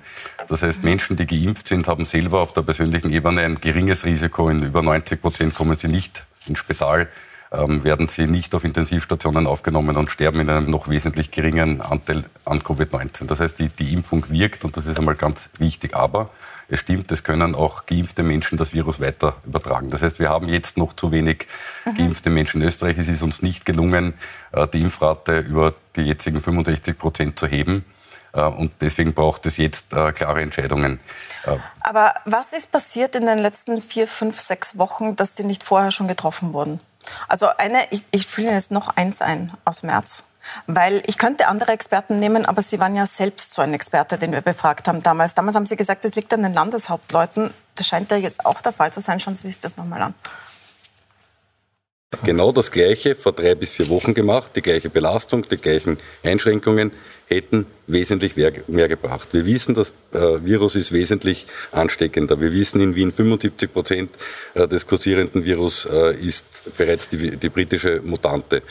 Das 0.49 0.65
heißt, 0.65 0.83
Menschen, 0.83 1.17
die 1.17 1.27
geimpft 1.27 1.69
sind, 1.69 1.87
haben 1.87 2.05
selber 2.05 2.41
auf 2.41 2.53
der 2.53 2.63
persönlichen 2.63 3.11
Ebene 3.11 3.43
ein 3.43 3.55
geringes 3.55 4.05
Risiko. 4.05 4.49
In 4.49 4.65
über 4.65 4.83
90 4.83 5.21
Prozent 5.21 5.55
kommen 5.55 5.77
sie 5.77 5.89
nicht 5.89 6.25
ins 6.47 6.59
Spital 6.59 7.09
ähm, 7.53 7.85
werden 7.85 8.09
sie 8.09 8.27
nicht 8.27 8.55
auf 8.55 8.65
Intensivstationen 8.65 9.47
aufgenommen 9.47 9.97
und 9.97 10.11
sterben 10.11 10.41
in 10.41 10.51
einem 10.51 10.71
noch 10.71 10.89
wesentlich 10.89 11.31
geringen 11.31 11.81
Anteil 11.81 12.25
an 12.45 12.61
Covid-19. 12.61 13.27
Das 13.27 13.41
heißt, 13.41 13.59
die, 13.59 13.69
die 13.69 13.93
Impfung 13.93 14.29
wirkt 14.29 14.65
und 14.65 14.77
das 14.77 14.87
ist 14.87 14.99
einmal 14.99 15.15
ganz 15.15 15.51
wichtig. 15.59 15.95
Aber 15.95 16.31
es 16.69 16.81
stimmt, 16.81 17.11
es 17.13 17.25
können 17.25 17.55
auch 17.55 17.87
geimpfte 17.87 18.23
Menschen 18.23 18.59
das 18.59 18.73
Virus 18.73 19.01
weiter 19.01 19.37
übertragen. 19.45 19.91
Das 19.91 20.03
heißt, 20.03 20.19
wir 20.19 20.31
haben 20.31 20.49
jetzt 20.49 20.77
noch 20.77 20.93
zu 20.93 21.13
wenig 21.13 21.47
geimpfte 21.97 22.31
Menschen 22.31 22.61
in 22.61 22.69
Österreich. 22.69 22.99
Es 22.99 23.09
ist 23.09 23.23
uns 23.23 23.43
nicht 23.43 23.65
gelungen, 23.65 24.15
äh, 24.53 24.67
die 24.69 24.81
Impfrate 24.81 25.41
über 25.41 25.75
die 25.97 26.03
jetzigen 26.03 26.41
65 26.41 26.99
Prozent 26.99 27.39
zu 27.39 27.47
heben. 27.47 27.85
Äh, 28.33 28.43
und 28.43 28.73
deswegen 28.81 29.15
braucht 29.15 29.47
es 29.47 29.57
jetzt 29.57 29.93
äh, 29.93 30.13
klare 30.13 30.41
Entscheidungen. 30.41 31.01
Aber 31.81 32.15
was 32.25 32.53
ist 32.53 32.73
passiert 32.73 33.15
in 33.17 33.27
den 33.27 33.39
letzten 33.39 33.81
vier, 33.83 34.09
fünf, 34.09 34.41
sechs 34.41 34.79
Wochen, 34.79 35.17
dass 35.17 35.35
die 35.35 35.45
nicht 35.45 35.63
vorher 35.63 35.91
schon 35.91 36.09
getroffen 36.09 36.53
wurden? 36.53 36.81
Also 37.29 37.49
eine, 37.59 37.79
ich, 37.91 38.03
ich 38.11 38.27
fühle 38.27 38.53
jetzt 38.53 38.71
noch 38.71 38.97
eins 38.97 39.21
ein 39.21 39.53
aus 39.65 39.83
März. 39.83 40.25
Weil 40.67 41.03
ich 41.07 41.19
könnte 41.19 41.49
andere 41.49 41.73
Experten 41.73 42.19
nehmen, 42.19 42.45
aber 42.47 42.63
Sie 42.63 42.79
waren 42.79 42.95
ja 42.95 43.07
selbst 43.07 43.55
so 43.55 43.63
ein 43.63 43.75
Experte, 43.75 44.19
den 44.19 44.33
wir 44.33 44.41
befragt 44.41 44.89
haben 44.89 45.03
damals. 45.03 45.35
Damals 45.35 45.57
haben 45.57 45.67
Sie 45.67 45.77
gesagt, 45.77 46.05
es 46.05 46.15
liegt 46.15 46.33
an 46.33 46.43
den 46.43 46.55
Landeshauptleuten. 46.55 47.53
Das 47.77 47.87
scheint 47.87 48.11
ja 48.11 48.17
jetzt 48.17 48.47
auch 48.47 48.61
der 48.61 48.73
Fall 48.73 48.93
zu 48.93 49.01
sein. 49.01 49.21
Schauen 49.21 49.35
Sie 49.35 49.49
sich 49.49 49.61
das 49.61 49.77
nochmal 49.77 50.03
an. 50.03 50.15
Genau 52.23 52.53
das 52.53 52.71
Gleiche 52.71 53.15
vor 53.15 53.33
drei 53.33 53.55
bis 53.55 53.71
vier 53.71 53.89
Wochen 53.89 54.15
gemacht, 54.15 54.53
die 54.55 54.63
gleiche 54.63 54.89
Belastung, 54.89 55.47
die 55.49 55.57
gleichen 55.57 55.99
Einschränkungen 56.23 56.93
hätten 57.27 57.67
wesentlich 57.87 58.37
mehr 58.37 58.89
gebracht. 58.89 59.29
Wir 59.33 59.47
wissen, 59.47 59.75
das 59.75 59.93
äh, 60.13 60.45
Virus 60.45 60.77
ist 60.77 60.93
wesentlich 60.93 61.47
ansteckender. 61.73 62.41
Wir 62.41 62.53
wissen, 62.53 62.81
in 62.81 62.95
Wien 62.95 63.13
75 63.13 63.73
Prozent 63.73 64.11
äh, 64.55 64.69
des 64.69 64.87
kursierenden 64.87 65.45
Virus 65.45 65.87
äh, 65.87 66.15
ist 66.15 66.77
bereits 66.77 67.09
die, 67.09 67.37
die 67.37 67.49
britische 67.49 68.01
Mutante. 68.05 68.63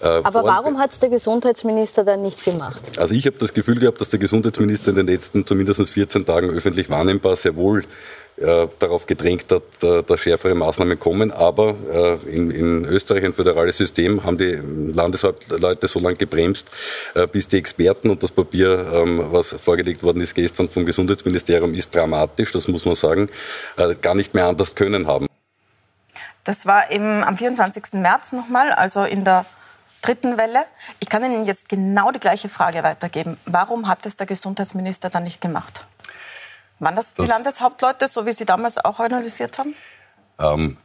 Äh, 0.00 0.06
Aber 0.06 0.44
warum 0.44 0.78
hat 0.78 0.92
es 0.92 0.98
der 0.98 1.08
Gesundheitsminister 1.08 2.04
dann 2.04 2.22
nicht 2.22 2.44
gemacht? 2.44 2.82
Also 2.98 3.14
ich 3.14 3.26
habe 3.26 3.36
das 3.38 3.54
Gefühl 3.54 3.78
gehabt, 3.78 4.00
dass 4.00 4.08
der 4.08 4.18
Gesundheitsminister 4.18 4.90
in 4.90 4.96
den 4.96 5.06
letzten 5.06 5.46
zumindest 5.46 5.90
14 5.90 6.24
Tagen 6.24 6.50
öffentlich 6.50 6.90
wahrnehmbar 6.90 7.36
sehr 7.36 7.56
wohl 7.56 7.84
äh, 8.38 8.68
darauf 8.78 9.06
gedrängt 9.06 9.50
hat, 9.50 9.82
äh, 9.82 10.02
dass 10.02 10.20
schärfere 10.20 10.54
Maßnahmen 10.54 10.98
kommen. 10.98 11.32
Aber 11.32 11.74
äh, 11.90 12.30
in, 12.30 12.50
in, 12.50 12.84
Österreich 12.84 13.24
ein 13.24 13.32
föderales 13.32 13.78
System 13.78 14.24
haben 14.24 14.36
die 14.36 14.60
Landesleute 14.92 15.86
so 15.86 16.00
lange 16.00 16.16
gebremst, 16.16 16.70
bis 17.32 17.48
die 17.48 17.56
Experten 17.56 18.10
und 18.10 18.22
das 18.22 18.30
Papier, 18.30 18.90
ähm, 18.92 19.28
was 19.30 19.54
vorgelegt 19.54 20.02
worden 20.02 20.20
ist 20.20 20.34
gestern 20.34 20.68
vom 20.68 20.84
Gesundheitsministerium, 20.84 21.72
ist 21.72 21.94
dramatisch, 21.94 22.52
das 22.52 22.68
muss 22.68 22.84
man 22.84 22.94
sagen, 22.94 23.30
gar 24.02 24.14
nicht 24.14 24.34
mehr 24.34 24.46
anders 24.46 24.74
können 24.74 25.06
haben. 25.06 25.26
Das 26.44 26.66
war 26.66 26.90
eben 26.90 27.24
am 27.24 27.36
24. 27.36 27.94
März 27.94 28.32
nochmal, 28.32 28.70
also 28.72 29.02
in 29.02 29.24
der 29.24 29.46
dritten 30.06 30.38
Welle. 30.38 30.64
Ich 31.00 31.08
kann 31.08 31.24
Ihnen 31.24 31.44
jetzt 31.44 31.68
genau 31.68 32.10
die 32.12 32.20
gleiche 32.20 32.48
Frage 32.48 32.82
weitergeben. 32.82 33.36
Warum 33.44 33.88
hat 33.88 34.06
es 34.06 34.16
der 34.16 34.26
Gesundheitsminister 34.26 35.10
dann 35.10 35.24
nicht 35.24 35.40
gemacht? 35.40 35.84
Waren 36.78 36.96
das, 36.96 37.14
das 37.14 37.24
die 37.24 37.30
Landeshauptleute, 37.30 38.08
so 38.08 38.26
wie 38.26 38.32
Sie 38.32 38.44
damals 38.44 38.78
auch 38.84 39.00
analysiert 39.00 39.58
haben? 39.58 39.74
Ähm, 40.38 40.76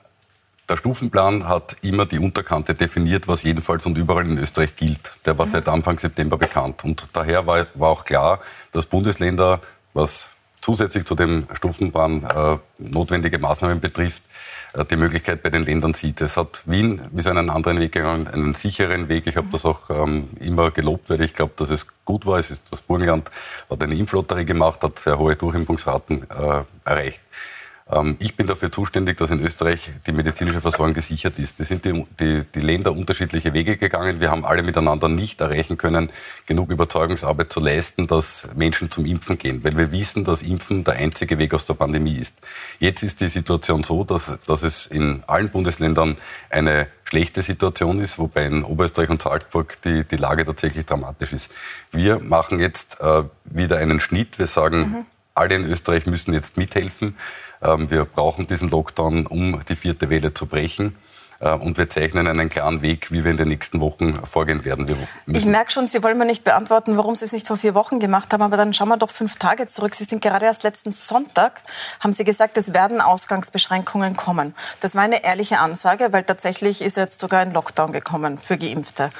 der 0.69 0.77
Stufenplan 0.77 1.47
hat 1.47 1.75
immer 1.81 2.05
die 2.05 2.17
Unterkante 2.17 2.73
definiert, 2.73 3.27
was 3.27 3.43
jedenfalls 3.43 3.85
und 3.85 3.97
überall 3.97 4.25
in 4.25 4.37
Österreich 4.37 4.75
gilt. 4.75 5.11
Der 5.25 5.37
war 5.37 5.45
mhm. 5.45 5.51
seit 5.51 5.67
Anfang 5.67 5.99
September 5.99 6.37
bekannt. 6.37 6.83
Und 6.83 7.15
daher 7.15 7.45
war, 7.45 7.67
war 7.75 7.89
auch 7.89 8.05
klar, 8.05 8.39
dass 8.71 8.85
Bundesländer, 8.85 9.59
was 9.93 10.29
zusätzlich 10.61 11.05
zu 11.05 11.15
dem 11.15 11.47
Stufenplan 11.53 12.23
äh, 12.23 12.57
notwendige 12.77 13.37
Maßnahmen 13.37 13.81
betrifft, 13.81 14.23
die 14.89 14.95
Möglichkeit 14.95 15.43
bei 15.43 15.49
den 15.49 15.63
Ländern 15.63 15.93
sieht. 15.93 16.21
Es 16.21 16.37
hat 16.37 16.63
Wien 16.65 17.01
wie 17.11 17.21
so 17.21 17.29
einen 17.29 17.49
anderen 17.49 17.79
Weg 17.79 17.91
gegangen, 17.91 18.27
einen 18.27 18.53
sicheren 18.53 19.09
Weg. 19.09 19.27
Ich 19.27 19.35
habe 19.35 19.47
das 19.51 19.65
auch 19.65 19.89
ähm, 19.89 20.29
immer 20.39 20.71
gelobt, 20.71 21.09
weil 21.09 21.21
ich 21.21 21.33
glaube, 21.33 21.53
dass 21.57 21.69
es 21.69 21.87
gut 22.05 22.25
war. 22.25 22.39
Es 22.39 22.51
ist 22.51 22.71
das 22.71 22.81
Burgenland 22.81 23.29
hat 23.69 23.83
eine 23.83 23.95
Impflotterie 23.95 24.45
gemacht, 24.45 24.81
hat 24.83 24.99
sehr 24.99 25.17
hohe 25.17 25.35
Durchimpfungsraten 25.35 26.29
äh, 26.29 26.63
erreicht. 26.85 27.21
Ähm, 27.89 28.17
ich 28.19 28.35
bin 28.35 28.47
dafür 28.47 28.71
zuständig, 28.71 29.17
dass 29.17 29.31
in 29.31 29.39
Österreich 29.39 29.91
die 30.05 30.11
medizinische 30.11 30.61
Versorgung 30.61 30.93
gesichert 30.93 31.39
ist. 31.39 31.59
Das 31.59 31.67
sind 31.67 31.85
die, 31.85 32.05
die, 32.19 32.43
die, 32.55 32.59
Länder 32.59 32.91
unterschiedliche 32.91 33.53
Wege 33.53 33.77
gegangen. 33.77 34.19
Wir 34.19 34.31
haben 34.31 34.45
alle 34.45 34.63
miteinander 34.63 35.09
nicht 35.09 35.41
erreichen 35.41 35.77
können, 35.77 36.09
genug 36.45 36.71
Überzeugungsarbeit 36.71 37.51
zu 37.51 37.59
leisten, 37.59 38.07
dass 38.07 38.47
Menschen 38.55 38.91
zum 38.91 39.05
Impfen 39.05 39.37
gehen, 39.37 39.63
weil 39.63 39.77
wir 39.77 39.91
wissen, 39.91 40.23
dass 40.23 40.41
Impfen 40.41 40.83
der 40.83 40.95
einzige 40.95 41.37
Weg 41.37 41.53
aus 41.53 41.65
der 41.65 41.73
Pandemie 41.73 42.15
ist. 42.15 42.41
Jetzt 42.79 43.03
ist 43.03 43.21
die 43.21 43.27
Situation 43.27 43.83
so, 43.83 44.03
dass, 44.03 44.39
dass 44.45 44.63
es 44.63 44.87
in 44.87 45.23
allen 45.27 45.49
Bundesländern 45.49 46.17
eine 46.49 46.87
schlechte 47.03 47.41
Situation 47.41 47.99
ist, 47.99 48.19
wobei 48.19 48.45
in 48.45 48.63
Oberösterreich 48.63 49.09
und 49.09 49.21
Salzburg 49.21 49.81
die, 49.81 50.05
die 50.05 50.15
Lage 50.15 50.45
tatsächlich 50.45 50.85
dramatisch 50.85 51.33
ist. 51.33 51.53
Wir 51.91 52.19
machen 52.19 52.59
jetzt 52.59 53.01
äh, 53.01 53.23
wieder 53.43 53.79
einen 53.79 53.99
Schnitt. 53.99 54.39
Wir 54.39 54.47
sagen, 54.47 54.77
mhm. 54.77 55.05
alle 55.33 55.55
in 55.55 55.65
Österreich 55.65 56.05
müssen 56.05 56.33
jetzt 56.33 56.55
mithelfen. 56.55 57.17
Ähm, 57.61 57.89
wir 57.89 58.05
brauchen 58.05 58.47
diesen 58.47 58.69
Lockdown, 58.69 59.27
um 59.27 59.59
die 59.67 59.75
vierte 59.75 60.09
Welle 60.09 60.33
zu 60.33 60.45
brechen. 60.45 60.95
Äh, 61.41 61.53
und 61.53 61.77
wir 61.77 61.89
zeichnen 61.89 62.27
einen 62.27 62.49
klaren 62.49 62.81
Weg, 62.81 63.11
wie 63.11 63.23
wir 63.23 63.31
in 63.31 63.37
den 63.37 63.47
nächsten 63.47 63.81
Wochen 63.81 64.25
vorgehen 64.25 64.63
werden. 64.63 64.85
ich 65.27 65.45
merke 65.45 65.71
schon, 65.71 65.87
Sie 65.87 66.03
wollen 66.03 66.17
mir 66.17 66.25
nicht 66.25 66.43
beantworten, 66.43 66.97
warum 66.97 67.15
Sie 67.15 67.25
es 67.25 67.31
nicht 67.31 67.47
vor 67.47 67.57
vier 67.57 67.73
Wochen 67.73 67.99
gemacht 67.99 68.31
haben, 68.31 68.43
aber 68.43 68.57
dann 68.57 68.73
schauen 68.73 68.89
wir 68.89 68.97
doch 68.97 69.09
fünf 69.09 69.37
Tage 69.37 69.65
zurück. 69.65 69.95
Sie 69.95 70.03
sind 70.03 70.21
gerade 70.21 70.45
erst 70.45 70.63
letzten 70.63 70.91
Sonntag, 70.91 71.61
haben 71.99 72.13
Sie 72.13 72.23
gesagt, 72.23 72.57
es 72.57 72.73
werden 72.73 73.01
Ausgangsbeschränkungen 73.01 74.15
kommen. 74.15 74.53
Das 74.79 74.95
war 74.95 75.03
eine 75.03 75.23
ehrliche 75.23 75.59
Ansage, 75.59 76.09
weil 76.11 76.23
tatsächlich 76.23 76.81
ist 76.81 76.97
jetzt 76.97 77.19
sogar 77.19 77.41
ein 77.41 77.53
Lockdown 77.53 77.91
gekommen 77.91 78.37
für 78.37 78.57
Geimpfte. 78.57 79.11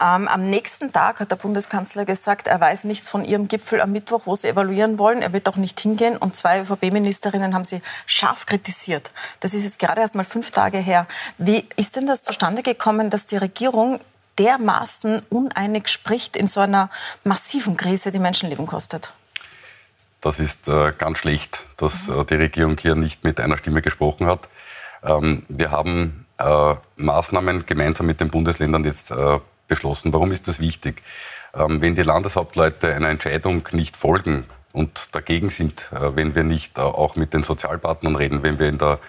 Ähm, 0.00 0.28
am 0.28 0.44
nächsten 0.48 0.92
Tag 0.92 1.20
hat 1.20 1.30
der 1.30 1.36
Bundeskanzler 1.36 2.04
gesagt, 2.04 2.48
er 2.48 2.60
weiß 2.60 2.84
nichts 2.84 3.08
von 3.08 3.24
Ihrem 3.24 3.48
Gipfel 3.48 3.80
am 3.80 3.92
Mittwoch, 3.92 4.22
wo 4.24 4.34
Sie 4.34 4.48
evaluieren 4.48 4.98
wollen. 4.98 5.22
Er 5.22 5.32
wird 5.32 5.48
auch 5.48 5.56
nicht 5.56 5.78
hingehen. 5.78 6.16
Und 6.16 6.34
zwei 6.34 6.62
ÖVP-Ministerinnen 6.62 7.54
haben 7.54 7.64
Sie 7.64 7.80
scharf 8.06 8.46
kritisiert. 8.46 9.10
Das 9.40 9.54
ist 9.54 9.64
jetzt 9.64 9.78
gerade 9.78 10.00
erst 10.00 10.14
mal 10.14 10.24
fünf 10.24 10.50
Tage 10.50 10.78
her. 10.78 11.06
Wie 11.38 11.59
ist 11.76 11.96
denn 11.96 12.06
das 12.06 12.22
zustande 12.24 12.62
gekommen, 12.62 13.10
dass 13.10 13.26
die 13.26 13.36
Regierung 13.36 13.98
dermaßen 14.38 15.22
uneinig 15.28 15.88
spricht 15.88 16.36
in 16.36 16.46
so 16.46 16.60
einer 16.60 16.90
massiven 17.24 17.76
Krise, 17.76 18.10
die 18.10 18.18
Menschenleben 18.18 18.66
kostet? 18.66 19.12
Das 20.20 20.38
ist 20.38 20.68
äh, 20.68 20.92
ganz 20.96 21.18
schlecht, 21.18 21.64
dass 21.76 22.08
äh, 22.08 22.24
die 22.24 22.34
Regierung 22.34 22.76
hier 22.78 22.94
nicht 22.94 23.24
mit 23.24 23.40
einer 23.40 23.56
Stimme 23.56 23.82
gesprochen 23.82 24.26
hat. 24.26 24.48
Ähm, 25.02 25.44
wir 25.48 25.70
haben 25.70 26.26
äh, 26.38 26.74
Maßnahmen 26.96 27.64
gemeinsam 27.66 28.06
mit 28.06 28.20
den 28.20 28.30
Bundesländern 28.30 28.84
jetzt 28.84 29.10
äh, 29.10 29.38
beschlossen. 29.66 30.12
Warum 30.12 30.32
ist 30.32 30.48
das 30.48 30.60
wichtig? 30.60 31.02
Ähm, 31.54 31.80
wenn 31.80 31.94
die 31.94 32.02
Landeshauptleute 32.02 32.94
einer 32.94 33.08
Entscheidung 33.08 33.66
nicht 33.72 33.96
folgen, 33.96 34.44
und 34.72 35.08
dagegen 35.12 35.48
sind, 35.48 35.90
äh, 35.92 36.14
wenn 36.16 36.34
wir 36.34 36.44
nicht 36.44 36.78
äh, 36.78 36.82
auch 36.82 37.16
mit 37.16 37.34
den 37.34 37.42
Sozialpartnern 37.42 38.14
reden, 38.14 38.42
wenn 38.42 38.58
wir, 38.58 38.68
in 38.68 38.78
der, 38.78 39.00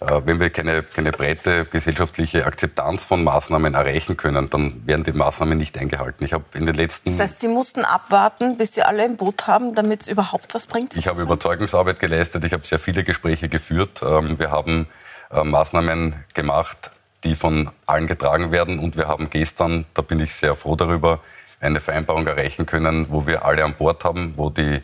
äh, 0.00 0.20
wenn 0.24 0.40
wir 0.40 0.50
keine, 0.50 0.82
keine 0.82 1.12
breite 1.12 1.66
gesellschaftliche 1.66 2.46
Akzeptanz 2.46 3.04
von 3.04 3.22
Maßnahmen 3.22 3.74
erreichen 3.74 4.16
können, 4.16 4.48
dann 4.48 4.86
werden 4.86 5.04
die 5.04 5.12
Maßnahmen 5.12 5.58
nicht 5.58 5.76
eingehalten. 5.76 6.24
Ich 6.24 6.32
habe 6.32 6.44
in 6.54 6.64
den 6.64 6.74
letzten 6.74 7.10
das 7.10 7.20
heißt, 7.20 7.40
Sie 7.40 7.48
mussten 7.48 7.84
abwarten, 7.84 8.56
bis 8.56 8.74
Sie 8.74 8.82
alle 8.82 9.04
im 9.04 9.16
Boot 9.16 9.46
haben, 9.46 9.74
damit 9.74 10.02
es 10.02 10.08
überhaupt 10.08 10.54
was 10.54 10.66
bringt? 10.66 10.96
Ich 10.96 11.06
habe 11.06 11.20
Überzeugungsarbeit 11.20 12.00
geleistet, 12.00 12.44
ich 12.44 12.52
habe 12.52 12.64
sehr 12.64 12.78
viele 12.78 13.04
Gespräche 13.04 13.48
geführt. 13.48 14.02
Ähm, 14.02 14.38
wir 14.38 14.50
haben 14.50 14.86
Maßnahmen 15.32 16.24
gemacht, 16.34 16.90
die 17.22 17.36
von 17.36 17.70
allen 17.86 18.08
getragen 18.08 18.50
werden 18.50 18.80
und 18.80 18.96
wir 18.96 19.06
haben 19.06 19.30
gestern, 19.30 19.86
da 19.94 20.02
bin 20.02 20.18
ich 20.18 20.34
sehr 20.34 20.56
froh 20.56 20.74
darüber, 20.74 21.20
eine 21.60 21.80
Vereinbarung 21.80 22.26
erreichen 22.26 22.66
können, 22.66 23.10
wo 23.10 23.26
wir 23.26 23.44
alle 23.44 23.64
an 23.64 23.74
Bord 23.74 24.04
haben, 24.04 24.34
wo 24.36 24.50
die 24.50 24.82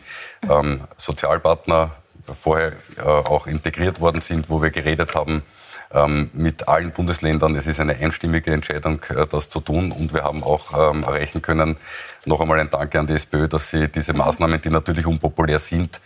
ähm, 0.49 0.81
Sozialpartner 0.95 1.91
vorher 2.31 2.73
äh, 2.97 3.01
auch 3.03 3.47
integriert 3.47 3.99
worden 3.99 4.21
sind, 4.21 4.49
wo 4.49 4.61
wir 4.61 4.69
geredet 4.69 5.15
haben 5.15 5.43
ähm, 5.91 6.29
mit 6.33 6.67
allen 6.67 6.91
Bundesländern. 6.91 7.55
Es 7.55 7.67
ist 7.67 7.79
eine 7.79 7.95
einstimmige 7.95 8.51
Entscheidung, 8.51 9.01
äh, 9.09 9.25
das 9.25 9.49
zu 9.49 9.59
tun. 9.59 9.91
Und 9.91 10.13
wir 10.13 10.23
haben 10.23 10.43
auch 10.43 10.91
ähm, 10.93 11.03
erreichen 11.03 11.41
können, 11.41 11.77
noch 12.25 12.41
einmal 12.41 12.59
ein 12.59 12.69
Danke 12.69 12.99
an 12.99 13.07
die 13.07 13.13
SPÖ, 13.13 13.47
dass 13.47 13.69
sie 13.69 13.87
diese 13.87 14.13
Maßnahmen, 14.13 14.61
die 14.61 14.69
natürlich 14.69 15.05
unpopulär 15.05 15.59
sind, 15.59 15.99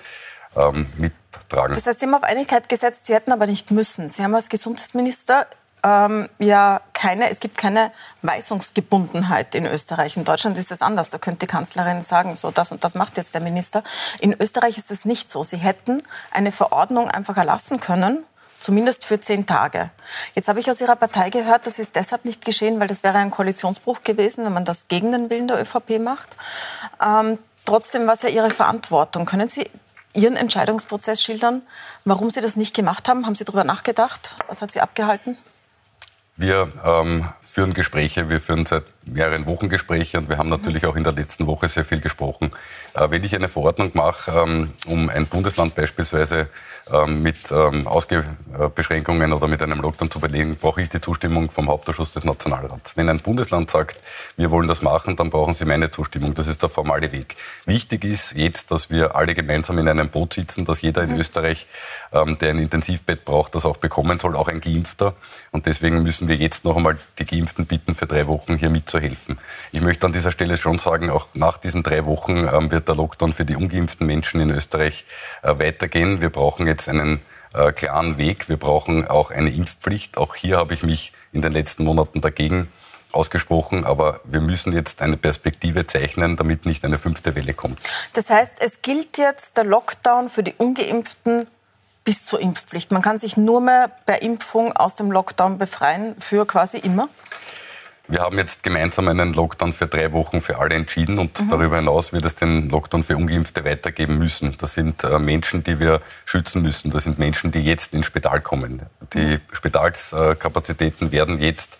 ähm, 0.55 0.85
mittragen. 0.97 1.73
Das 1.73 1.87
heißt, 1.87 1.99
Sie 1.99 2.05
haben 2.05 2.15
auf 2.15 2.23
Einigkeit 2.23 2.69
gesetzt, 2.69 3.05
Sie 3.05 3.13
hätten 3.13 3.31
aber 3.31 3.47
nicht 3.47 3.71
müssen. 3.71 4.07
Sie 4.07 4.23
haben 4.23 4.35
als 4.35 4.49
Gesundheitsminister 4.49 5.47
ähm, 5.83 6.29
ja 6.39 6.81
keine, 6.93 7.29
es 7.29 7.39
gibt 7.39 7.57
keine 7.57 7.91
Weisungsgebundenheit 8.21 9.55
in 9.55 9.65
Österreich. 9.65 10.17
In 10.17 10.23
Deutschland 10.23 10.57
ist 10.57 10.71
es 10.71 10.81
anders. 10.81 11.09
Da 11.09 11.17
könnte 11.17 11.39
die 11.39 11.47
Kanzlerin 11.47 12.01
sagen, 12.01 12.35
so 12.35 12.51
das 12.51 12.71
und 12.71 12.83
das 12.83 12.95
macht 12.95 13.17
jetzt 13.17 13.33
der 13.33 13.41
Minister. 13.41 13.83
In 14.19 14.35
Österreich 14.39 14.77
ist 14.77 14.91
es 14.91 15.05
nicht 15.05 15.29
so. 15.29 15.43
Sie 15.43 15.57
hätten 15.57 16.03
eine 16.31 16.51
Verordnung 16.51 17.09
einfach 17.09 17.37
erlassen 17.37 17.79
können, 17.79 18.23
zumindest 18.59 19.05
für 19.05 19.19
zehn 19.19 19.45
Tage. 19.47 19.91
Jetzt 20.35 20.47
habe 20.47 20.59
ich 20.59 20.69
aus 20.69 20.79
Ihrer 20.81 20.95
Partei 20.95 21.31
gehört, 21.31 21.65
das 21.65 21.79
ist 21.79 21.95
deshalb 21.95 22.25
nicht 22.25 22.45
geschehen, 22.45 22.79
weil 22.79 22.87
das 22.87 23.03
wäre 23.03 23.17
ein 23.17 23.31
Koalitionsbruch 23.31 24.03
gewesen, 24.03 24.45
wenn 24.45 24.53
man 24.53 24.65
das 24.65 24.87
gegen 24.87 25.11
den 25.11 25.29
Willen 25.31 25.47
der 25.47 25.59
ÖVP 25.59 25.99
macht. 25.99 26.29
Ähm, 27.03 27.39
trotzdem 27.65 28.05
war 28.05 28.13
es 28.13 28.21
ja 28.21 28.29
Ihre 28.29 28.51
Verantwortung. 28.51 29.25
Können 29.25 29.49
Sie 29.49 29.63
Ihren 30.13 30.35
Entscheidungsprozess 30.35 31.23
schildern, 31.23 31.63
warum 32.05 32.29
Sie 32.29 32.41
das 32.41 32.57
nicht 32.57 32.75
gemacht 32.75 33.07
haben? 33.07 33.25
Haben 33.25 33.35
Sie 33.35 33.45
darüber 33.45 33.63
nachgedacht? 33.63 34.35
Was 34.47 34.61
hat 34.61 34.69
Sie 34.69 34.81
abgehalten? 34.81 35.37
Wir 36.41 36.69
ähm, 36.83 37.29
führen 37.43 37.75
Gespräche, 37.75 38.27
wir 38.27 38.41
führen 38.41 38.65
seit 38.65 38.83
mehreren 39.05 39.45
Wochen 39.47 39.69
Gespräche 39.69 40.17
und 40.17 40.29
wir 40.29 40.37
haben 40.37 40.49
natürlich 40.49 40.85
auch 40.85 40.95
in 40.95 41.03
der 41.03 41.13
letzten 41.13 41.47
Woche 41.47 41.67
sehr 41.67 41.85
viel 41.85 41.99
gesprochen. 41.99 42.51
Äh, 42.93 43.09
wenn 43.09 43.23
ich 43.23 43.35
eine 43.35 43.47
Verordnung 43.47 43.91
mache, 43.93 44.31
ähm, 44.31 44.71
um 44.85 45.09
ein 45.09 45.25
Bundesland 45.25 45.75
beispielsweise 45.75 46.49
ähm, 46.91 47.23
mit 47.23 47.51
ähm, 47.51 47.87
Ausgehbeschränkungen 47.87 49.33
oder 49.33 49.47
mit 49.47 49.61
einem 49.61 49.81
Lockdown 49.81 50.11
zu 50.11 50.19
belegen, 50.19 50.55
brauche 50.55 50.81
ich 50.81 50.89
die 50.89 51.01
Zustimmung 51.01 51.49
vom 51.49 51.69
Hauptausschuss 51.69 52.13
des 52.13 52.23
Nationalrats. 52.23 52.95
Wenn 52.97 53.09
ein 53.09 53.19
Bundesland 53.19 53.71
sagt, 53.71 53.97
wir 54.37 54.51
wollen 54.51 54.67
das 54.67 54.81
machen, 54.81 55.15
dann 55.15 55.29
brauchen 55.29 55.53
sie 55.53 55.65
meine 55.65 55.89
Zustimmung. 55.89 56.33
Das 56.33 56.47
ist 56.47 56.61
der 56.61 56.69
formale 56.69 57.11
Weg. 57.11 57.35
Wichtig 57.65 58.03
ist 58.03 58.33
jetzt, 58.35 58.71
dass 58.71 58.89
wir 58.89 59.15
alle 59.15 59.33
gemeinsam 59.33 59.77
in 59.79 59.87
einem 59.87 60.09
Boot 60.09 60.33
sitzen, 60.33 60.65
dass 60.65 60.81
jeder 60.81 61.03
in 61.03 61.11
mhm. 61.11 61.19
Österreich, 61.19 61.67
der 62.11 62.49
ein 62.49 62.59
Intensivbett 62.59 63.25
braucht, 63.25 63.55
das 63.55 63.65
auch 63.65 63.77
bekommen 63.77 64.19
soll, 64.19 64.35
auch 64.35 64.47
ein 64.47 64.59
Geimpfter. 64.59 65.13
Und 65.51 65.65
deswegen 65.65 66.03
müssen 66.03 66.27
wir 66.27 66.35
jetzt 66.35 66.65
noch 66.65 66.75
einmal 66.75 66.97
die 67.19 67.25
Geimpften 67.25 67.65
bitten, 67.65 67.95
für 67.95 68.05
drei 68.05 68.27
Wochen 68.27 68.57
hier 68.57 68.69
mitzuhelfen. 68.91 69.39
Ich 69.71 69.81
möchte 69.81 70.05
an 70.05 70.13
dieser 70.13 70.31
Stelle 70.31 70.57
schon 70.57 70.77
sagen, 70.77 71.09
auch 71.09 71.27
nach 71.33 71.57
diesen 71.57 71.83
drei 71.83 72.05
Wochen 72.05 72.47
ähm, 72.51 72.71
wird 72.71 72.87
der 72.87 72.95
Lockdown 72.95 73.33
für 73.33 73.45
die 73.45 73.55
ungeimpften 73.55 74.05
Menschen 74.05 74.41
in 74.41 74.49
Österreich 74.49 75.05
äh, 75.41 75.57
weitergehen. 75.59 76.21
Wir 76.21 76.29
brauchen 76.29 76.67
jetzt 76.67 76.89
einen 76.89 77.21
äh, 77.53 77.71
klaren 77.71 78.17
Weg. 78.17 78.49
Wir 78.49 78.57
brauchen 78.57 79.07
auch 79.07 79.31
eine 79.31 79.51
Impfpflicht. 79.51 80.17
Auch 80.17 80.35
hier 80.35 80.57
habe 80.57 80.73
ich 80.73 80.83
mich 80.83 81.13
in 81.31 81.41
den 81.41 81.51
letzten 81.51 81.83
Monaten 81.83 82.21
dagegen 82.21 82.67
ausgesprochen, 83.13 83.83
aber 83.83 84.21
wir 84.23 84.39
müssen 84.39 84.71
jetzt 84.71 85.01
eine 85.01 85.17
Perspektive 85.17 85.85
zeichnen, 85.85 86.37
damit 86.37 86.65
nicht 86.65 86.85
eine 86.85 86.97
fünfte 86.97 87.35
Welle 87.35 87.53
kommt. 87.53 87.79
Das 88.13 88.29
heißt, 88.29 88.55
es 88.61 88.81
gilt 88.81 89.17
jetzt 89.17 89.57
der 89.57 89.65
Lockdown 89.65 90.29
für 90.29 90.43
die 90.43 90.53
ungeimpften 90.57 91.45
bis 92.03 92.23
zur 92.23 92.39
Impfpflicht. 92.39 92.91
Man 92.91 93.01
kann 93.01 93.17
sich 93.17 93.37
nur 93.37 93.59
mehr 93.61 93.89
per 94.05 94.21
Impfung 94.21 94.71
aus 94.73 94.95
dem 94.95 95.11
Lockdown 95.11 95.57
befreien 95.57 96.15
für 96.19 96.47
quasi 96.47 96.77
immer? 96.77 97.09
Wir 98.11 98.19
haben 98.19 98.37
jetzt 98.37 98.61
gemeinsam 98.61 99.07
einen 99.07 99.31
Lockdown 99.31 99.71
für 99.71 99.87
drei 99.87 100.11
Wochen 100.11 100.41
für 100.41 100.59
alle 100.59 100.75
entschieden 100.75 101.17
und 101.17 101.39
mhm. 101.39 101.49
darüber 101.49 101.77
hinaus 101.77 102.11
wird 102.11 102.25
es 102.25 102.35
den 102.35 102.67
Lockdown 102.67 103.03
für 103.03 103.15
Ungeimpfte 103.15 103.63
weitergeben 103.63 104.17
müssen. 104.17 104.53
Das 104.57 104.73
sind 104.73 105.05
äh, 105.05 105.17
Menschen, 105.17 105.63
die 105.63 105.79
wir 105.79 106.01
schützen 106.25 106.61
müssen. 106.61 106.91
Das 106.91 107.05
sind 107.05 107.19
Menschen, 107.19 107.51
die 107.51 107.61
jetzt 107.61 107.93
ins 107.93 108.05
Spital 108.05 108.41
kommen. 108.41 108.81
Die 109.13 109.39
Spitalskapazitäten 109.53 111.13
werden 111.13 111.39
jetzt 111.39 111.79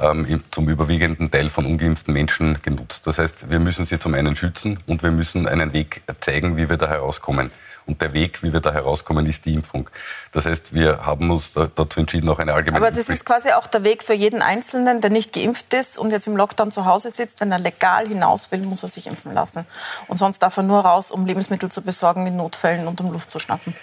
ähm, 0.00 0.42
zum 0.50 0.68
überwiegenden 0.68 1.30
Teil 1.30 1.48
von 1.48 1.64
ungeimpften 1.64 2.12
Menschen 2.12 2.60
genutzt. 2.60 3.06
Das 3.06 3.18
heißt, 3.18 3.50
wir 3.50 3.58
müssen 3.58 3.86
sie 3.86 3.98
zum 3.98 4.12
einen 4.12 4.36
schützen 4.36 4.78
und 4.86 5.02
wir 5.02 5.12
müssen 5.12 5.48
einen 5.48 5.72
Weg 5.72 6.02
zeigen, 6.20 6.58
wie 6.58 6.68
wir 6.68 6.76
da 6.76 6.88
herauskommen. 6.88 7.50
Und 7.90 8.00
der 8.00 8.12
Weg, 8.12 8.44
wie 8.44 8.52
wir 8.52 8.60
da 8.60 8.72
herauskommen, 8.72 9.26
ist 9.26 9.46
die 9.46 9.52
Impfung. 9.52 9.90
Das 10.30 10.46
heißt, 10.46 10.72
wir 10.72 11.04
haben 11.04 11.28
uns 11.28 11.54
dazu 11.54 11.98
entschieden, 11.98 12.28
auch 12.28 12.38
eine 12.38 12.54
allgemeine 12.54 12.86
Aber 12.86 12.94
das 12.94 13.08
ist 13.08 13.24
quasi 13.24 13.50
auch 13.50 13.66
der 13.66 13.82
Weg 13.82 14.04
für 14.04 14.14
jeden 14.14 14.42
Einzelnen, 14.42 15.00
der 15.00 15.10
nicht 15.10 15.32
geimpft 15.32 15.74
ist 15.74 15.98
und 15.98 16.12
jetzt 16.12 16.28
im 16.28 16.36
Lockdown 16.36 16.70
zu 16.70 16.84
Hause 16.84 17.10
sitzt. 17.10 17.40
Wenn 17.40 17.50
er 17.50 17.58
legal 17.58 18.06
hinaus 18.06 18.52
will, 18.52 18.60
muss 18.60 18.84
er 18.84 18.88
sich 18.88 19.08
impfen 19.08 19.34
lassen. 19.34 19.66
Und 20.06 20.18
sonst 20.18 20.38
darf 20.38 20.56
er 20.56 20.62
nur 20.62 20.78
raus, 20.82 21.10
um 21.10 21.26
Lebensmittel 21.26 21.68
zu 21.68 21.82
besorgen 21.82 22.28
in 22.28 22.36
Notfällen 22.36 22.86
und 22.86 23.00
um 23.00 23.10
Luft 23.10 23.28
zu 23.28 23.40
schnappen. 23.40 23.74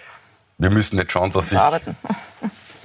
Wir 0.58 0.70
müssen 0.70 0.96
nicht 0.96 1.12
schauen, 1.12 1.30
dass 1.34 1.50
sich... 1.50 1.60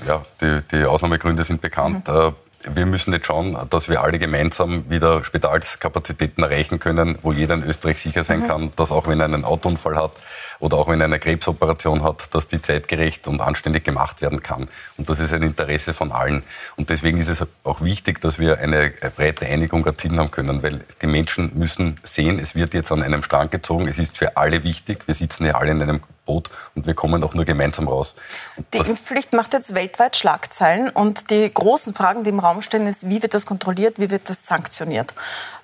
Ja, 0.04 0.24
die, 0.40 0.60
die 0.72 0.84
Ausnahmegründe 0.84 1.44
sind 1.44 1.60
bekannt. 1.60 2.08
Mhm 2.08 2.34
wir 2.68 2.86
müssen 2.86 3.12
jetzt 3.12 3.26
schauen, 3.26 3.56
dass 3.70 3.88
wir 3.88 4.02
alle 4.02 4.18
gemeinsam 4.18 4.88
wieder 4.90 5.24
Spitalskapazitäten 5.24 6.42
erreichen 6.42 6.78
können, 6.78 7.18
wo 7.22 7.32
jeder 7.32 7.54
in 7.54 7.64
Österreich 7.64 8.00
sicher 8.00 8.22
sein 8.22 8.40
mhm. 8.40 8.46
kann, 8.46 8.72
dass 8.76 8.90
auch 8.90 9.06
wenn 9.06 9.20
er 9.20 9.26
einen 9.26 9.44
Autounfall 9.44 9.96
hat 9.96 10.22
oder 10.58 10.76
auch 10.76 10.88
wenn 10.88 11.00
er 11.00 11.06
eine 11.06 11.18
Krebsoperation 11.18 12.02
hat, 12.02 12.34
dass 12.34 12.46
die 12.46 12.62
zeitgerecht 12.62 13.26
und 13.28 13.40
anständig 13.40 13.84
gemacht 13.84 14.22
werden 14.22 14.42
kann. 14.42 14.68
Und 14.96 15.08
das 15.08 15.20
ist 15.20 15.32
ein 15.32 15.42
Interesse 15.42 15.92
von 15.92 16.12
allen. 16.12 16.42
Und 16.76 16.90
deswegen 16.90 17.18
ist 17.18 17.28
es 17.28 17.44
auch 17.64 17.80
wichtig, 17.80 18.20
dass 18.20 18.38
wir 18.38 18.58
eine 18.58 18.92
breite 19.16 19.46
Einigung 19.46 19.84
erzielen 19.84 20.18
haben 20.18 20.30
können, 20.30 20.62
weil 20.62 20.84
die 21.00 21.06
Menschen 21.06 21.50
müssen 21.54 21.96
sehen, 22.02 22.38
es 22.38 22.54
wird 22.54 22.74
jetzt 22.74 22.92
an 22.92 23.02
einem 23.02 23.22
Strang 23.22 23.50
gezogen. 23.50 23.88
Es 23.88 23.98
ist 23.98 24.16
für 24.16 24.36
alle 24.36 24.62
wichtig. 24.62 25.06
Wir 25.06 25.14
sitzen 25.14 25.46
ja 25.46 25.54
alle 25.54 25.72
in 25.72 25.82
einem 25.82 26.00
Boot 26.24 26.50
und 26.74 26.86
wir 26.86 26.94
kommen 26.94 27.22
auch 27.24 27.34
nur 27.34 27.44
gemeinsam 27.44 27.88
raus. 27.88 28.14
Und 28.56 28.66
die 28.72 28.78
Impfpflicht 28.78 29.32
macht 29.32 29.52
jetzt 29.52 29.74
weltweit 29.74 30.16
Schlagzeilen 30.16 30.90
und 30.90 31.30
die 31.30 31.52
großen 31.52 31.94
Fragen, 31.94 32.24
die 32.24 32.30
im 32.30 32.38
Raum 32.38 32.62
stehen, 32.62 32.86
ist, 32.86 33.08
wie 33.08 33.22
wird 33.22 33.34
das 33.34 33.46
kontrolliert, 33.46 33.98
wie 33.98 34.10
wird 34.10 34.28
das 34.28 34.46
sanktioniert? 34.46 35.14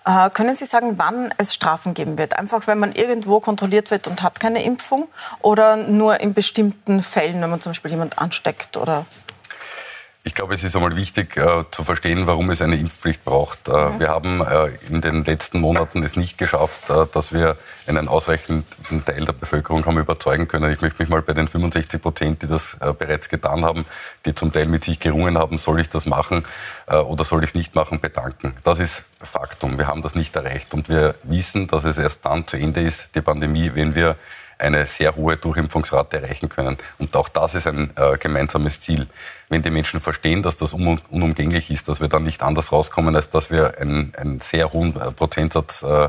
Äh, 0.05 0.31
können 0.31 0.57
Sie 0.57 0.65
sagen, 0.65 0.99
wann 0.99 1.33
es 1.39 1.55
Strafen 1.55 1.95
geben 1.95 2.19
wird? 2.19 2.39
Einfach, 2.39 2.67
wenn 2.67 2.79
man 2.79 2.93
irgendwo 2.93 3.41
kontrolliert 3.41 3.91
wird 3.91 4.09
und 4.09 4.23
hat 4.23 4.41
keine 4.41 4.63
Impfung 4.63 5.09
oder 5.43 5.77
nur 5.77 6.21
in 6.21 6.35
bestimmten 6.35 7.03
Fällen, 7.03 7.41
wenn 7.41 7.51
man 7.51 7.61
zum 7.61 7.71
Beispiel 7.71 7.91
jemand 7.91 8.19
ansteckt 8.19 8.77
oder 8.77 9.07
ich 10.29 10.35
glaube, 10.35 10.53
es 10.53 10.63
ist 10.63 10.77
einmal 10.77 10.95
wichtig 10.95 11.39
äh, 11.39 11.65
zu 11.71 11.85
verstehen, 11.85 12.27
warum 12.27 12.51
es 12.51 12.61
eine 12.61 12.77
Impfpflicht 12.77 13.25
braucht. 13.25 13.67
Äh, 13.67 13.73
mhm. 13.73 13.99
Wir 13.99 14.09
haben 14.11 14.43
äh, 14.43 14.69
in 14.91 15.01
den 15.01 15.25
letzten 15.25 15.59
Monaten 15.59 16.03
es 16.03 16.17
nicht 16.17 16.37
geschafft, 16.37 16.91
äh, 16.91 17.07
dass 17.11 17.33
wir 17.33 17.57
einen 17.87 18.09
ausreichenden 18.09 19.05
Teil 19.07 19.25
der 19.25 19.33
Bevölkerung 19.33 19.87
haben 19.87 19.99
überzeugen 19.99 20.47
können. 20.47 20.71
Ich 20.71 20.83
möchte 20.83 21.03
mich 21.03 21.09
mal 21.09 21.23
bei 21.23 21.33
den 21.33 21.49
65 21.49 22.03
Prozent, 22.03 22.43
die 22.43 22.47
das 22.47 22.77
äh, 22.81 22.93
bereits 22.93 23.31
getan 23.31 23.65
haben, 23.65 23.87
die 24.27 24.35
zum 24.35 24.53
Teil 24.53 24.69
mit 24.69 24.85
sich 24.85 25.01
gerungen 25.01 25.39
haben, 25.39 25.57
soll 25.57 25.81
ich 25.81 25.89
das 25.89 26.05
machen 26.05 26.45
äh, 26.89 26.97
oder 26.97 27.25
soll 27.25 27.43
ich 27.43 27.51
es 27.51 27.55
nicht 27.55 27.75
machen, 27.75 27.99
bedanken. 27.99 28.55
Das 28.65 28.81
ist 28.81 29.07
Faktum. 29.21 29.79
Wir 29.79 29.87
haben 29.87 30.03
das 30.03 30.15
nicht 30.15 30.37
erreicht 30.37 30.75
und 30.75 30.91
wir 30.91 31.15
wissen, 31.23 31.69
dass 31.69 31.85
es 31.85 31.97
erst 31.97 32.27
dann 32.27 32.47
zu 32.47 32.59
Ende 32.59 32.83
ist, 32.83 33.15
die 33.15 33.23
Pandemie, 33.23 33.71
wenn 33.73 33.95
wir 33.95 34.17
eine 34.59 34.87
sehr 34.87 35.17
hohe 35.17 35.37
Durchimpfungsrate 35.37 36.21
erreichen 36.21 36.49
können. 36.49 36.77
Und 36.99 37.15
auch 37.17 37.29
das 37.29 37.55
ist 37.55 37.67
ein 37.67 37.91
äh, 37.97 38.19
gemeinsames 38.19 38.81
Ziel. 38.81 39.07
Wenn 39.49 39.63
die 39.63 39.71
Menschen 39.71 40.01
verstehen, 40.01 40.43
dass 40.43 40.57
das 40.57 40.75
un 40.75 41.01
unumgänglich 41.11 41.71
ist, 41.71 41.89
dass 41.89 42.01
wir 42.01 42.09
dann 42.09 42.25
nicht 42.25 42.43
anders 42.43 42.73
rauskommen, 42.73 43.15
als 43.15 43.29
dass 43.31 43.51
wir 43.51 43.79
einen, 43.79 44.13
einen 44.17 44.41
sehr 44.41 44.73
hohen 44.73 44.97
äh, 44.97 45.13
Prozentsatz 45.13 45.83
äh, 45.83 46.09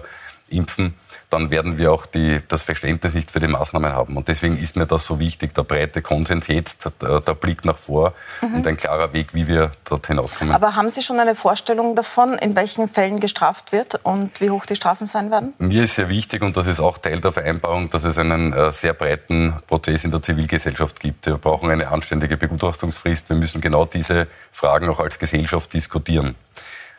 impfen, 0.52 0.94
dann 1.30 1.52
werden 1.52 1.78
wir 1.78 1.92
auch 1.92 2.06
die, 2.06 2.40
das 2.48 2.64
Verständnis 2.64 3.14
nicht 3.14 3.32
für 3.32 3.40
die 3.40 3.48
Maßnahmen 3.48 3.94
haben. 3.94 4.18
Und 4.18 4.28
deswegen 4.28 4.58
ist 4.58 4.76
mir 4.76 4.86
das 4.86 5.06
so 5.06 5.20
wichtig, 5.20 5.54
der 5.54 5.64
breite 5.64 6.02
Konsens 6.02 6.48
jetzt, 6.48 6.90
der, 7.02 7.22
der 7.22 7.34
Blick 7.36 7.66
nach 7.66 7.78
vor 7.78 8.14
mhm. 8.42 8.56
und 8.56 8.68
ein 8.68 8.78
klarer 8.78 9.14
Weg, 9.14 9.34
wie 9.34 9.48
wir 9.48 9.72
dort 9.86 10.08
hinauskommen. 10.08 10.54
Aber 10.54 10.76
haben 10.76 10.90
Sie 10.90 11.02
schon 11.02 11.20
eine 11.20 11.36
Vorstellung 11.36 11.96
davon, 11.96 12.34
in 12.34 12.56
welchen 12.56 12.88
Fällen 12.88 13.20
gestraft 13.20 13.72
wird 13.72 14.00
und 14.04 14.42
wie 14.42 14.50
hoch 14.50 14.66
die 14.66 14.76
Strafen 14.76 15.08
sein 15.08 15.30
werden? 15.30 15.54
Mir 15.60 15.84
ist 15.84 15.96
sehr 15.96 16.10
wichtig, 16.10 16.42
und 16.42 16.58
das 16.58 16.68
ist 16.68 16.80
auch 16.80 16.98
Teil 16.98 17.20
der 17.22 17.32
Vereinbarung, 17.32 17.90
dass 17.90 18.04
es 18.04 18.18
einen 18.18 18.54
äh, 18.54 18.72
sehr 18.72 18.94
breiten 18.94 19.56
Prozess 19.68 20.04
in 20.04 20.12
der 20.12 20.22
Zivilgesellschaft 20.22 21.00
gibt. 21.00 21.28
Wir 21.28 21.38
brauchen 21.38 21.70
eine 21.70 21.90
anständige 21.90 22.38
Begutachtungsfrist. 22.38 23.30
Wir 23.30 23.36
müssen 23.36 23.62
genau 23.62 23.86
diese 23.86 24.28
Fragen 24.52 24.90
auch 24.90 25.00
als 25.00 25.20
Gesellschaft 25.20 25.74
diskutieren. 25.74 26.36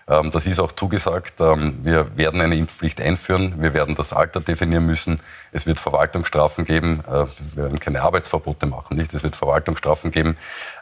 Ähm, 0.08 0.30
das 0.30 0.46
ist 0.46 0.58
auch 0.60 0.72
zugesagt. 0.72 1.40
Ähm, 1.40 1.78
wir 1.82 2.16
werden 2.16 2.40
eine 2.40 2.56
Impfpflicht 2.56 3.00
einführen. 3.00 3.62
Wir 3.62 3.74
werden 3.74 3.94
das 3.94 4.12
Alter 4.12 4.40
definieren 4.40 4.86
müssen. 4.86 5.20
Es 5.52 5.66
wird 5.66 5.78
Verwaltungsstrafen 5.78 6.64
geben. 6.64 7.02
Äh, 7.06 7.26
wir 7.54 7.64
werden 7.64 7.78
keine 7.78 8.02
Arbeitsverbote 8.02 8.66
machen, 8.66 8.96
nicht? 8.96 9.14
Es 9.14 9.22
wird 9.22 9.36
Verwaltungsstrafen 9.36 10.10
geben. 10.10 10.36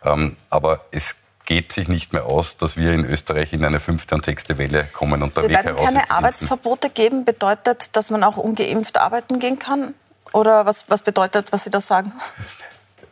Ähm, 0.05 0.37
aber 0.51 0.81
es 0.91 1.17
geht 1.45 1.73
sich 1.73 1.89
nicht 1.89 2.13
mehr 2.13 2.27
aus, 2.27 2.59
dass 2.59 2.77
wir 2.77 2.93
in 2.93 3.07
Österreich 3.07 3.55
in 3.55 3.65
eine 3.65 3.81
fünfte 3.81 4.15
und 4.15 4.25
sechste 4.25 4.59
Welle 4.59 4.85
kommen. 4.93 5.23
Und 5.23 5.37
der 5.37 5.45
wir 5.45 5.51
Weg 5.51 5.65
werden 5.65 5.77
keine 5.77 6.11
Arbeitsverbote 6.11 6.91
geben. 6.91 7.25
Bedeutet, 7.25 7.97
dass 7.97 8.11
man 8.11 8.23
auch 8.23 8.37
ungeimpft 8.37 8.99
arbeiten 8.99 9.39
gehen 9.39 9.59
kann? 9.59 9.95
Oder 10.33 10.67
was, 10.67 10.91
was 10.91 11.01
bedeutet, 11.01 11.51
was 11.53 11.65
Sie 11.65 11.71
da 11.71 11.81
sagen? 11.81 12.13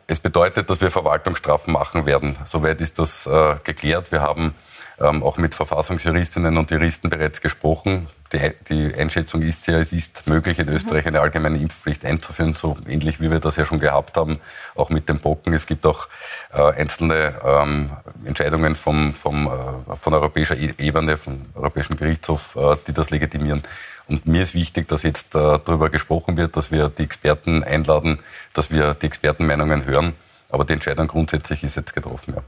Es 0.05 0.19
bedeutet, 0.19 0.69
dass 0.69 0.79
wir 0.81 0.91
Verwaltungsstrafen 0.91 1.73
machen 1.73 2.05
werden. 2.05 2.37
Soweit 2.45 2.79
ist 2.79 2.99
das 2.99 3.25
äh, 3.25 3.55
geklärt. 3.63 4.11
Wir 4.11 4.21
haben 4.21 4.53
ähm, 4.99 5.23
auch 5.23 5.37
mit 5.37 5.53
Verfassungsjuristinnen 5.53 6.57
und 6.57 6.71
Juristen 6.71 7.09
bereits 7.09 7.41
gesprochen. 7.41 8.07
Die, 8.33 8.51
die, 8.67 8.93
Einschätzung 8.95 9.41
ist 9.41 9.67
ja, 9.67 9.77
es 9.77 9.93
ist 9.93 10.27
möglich, 10.27 10.59
in 10.59 10.67
Österreich 10.67 11.05
eine 11.05 11.21
allgemeine 11.21 11.59
Impfpflicht 11.59 12.03
einzuführen, 12.03 12.55
so 12.55 12.75
ähnlich 12.87 13.21
wie 13.21 13.31
wir 13.31 13.39
das 13.39 13.55
ja 13.55 13.65
schon 13.65 13.79
gehabt 13.79 14.17
haben, 14.17 14.39
auch 14.75 14.89
mit 14.89 15.07
den 15.07 15.19
Pocken. 15.19 15.53
Es 15.53 15.65
gibt 15.65 15.85
auch 15.85 16.07
äh, 16.51 16.61
einzelne 16.73 17.35
ähm, 17.45 17.91
Entscheidungen 18.25 18.75
vom, 18.75 19.13
vom, 19.13 19.47
äh, 19.47 19.95
von 19.95 20.13
europäischer 20.13 20.57
e-, 20.57 20.73
Ebene, 20.77 21.17
vom 21.17 21.41
Europäischen 21.53 21.95
Gerichtshof, 21.95 22.55
äh, 22.55 22.75
die 22.87 22.93
das 22.93 23.11
legitimieren. 23.11 23.63
Und 24.09 24.25
mir 24.25 24.41
ist 24.41 24.55
wichtig, 24.55 24.87
dass 24.87 25.03
jetzt 25.03 25.35
äh, 25.35 25.59
darüber 25.63 25.89
gesprochen 25.89 26.37
wird, 26.37 26.57
dass 26.57 26.71
wir 26.71 26.89
die 26.89 27.03
Experten 27.03 27.63
einladen, 27.63 28.19
dass 28.53 28.71
wir 28.71 28.93
die 28.93 29.05
Expertenmeinungen 29.05 29.85
hören 29.85 30.13
aber 30.49 30.65
die 30.65 30.73
Entscheidung 30.73 31.07
grundsätzlich 31.07 31.63
ist 31.63 31.75
jetzt 31.75 31.93
getroffen. 31.93 32.35
Ja. 32.35 32.43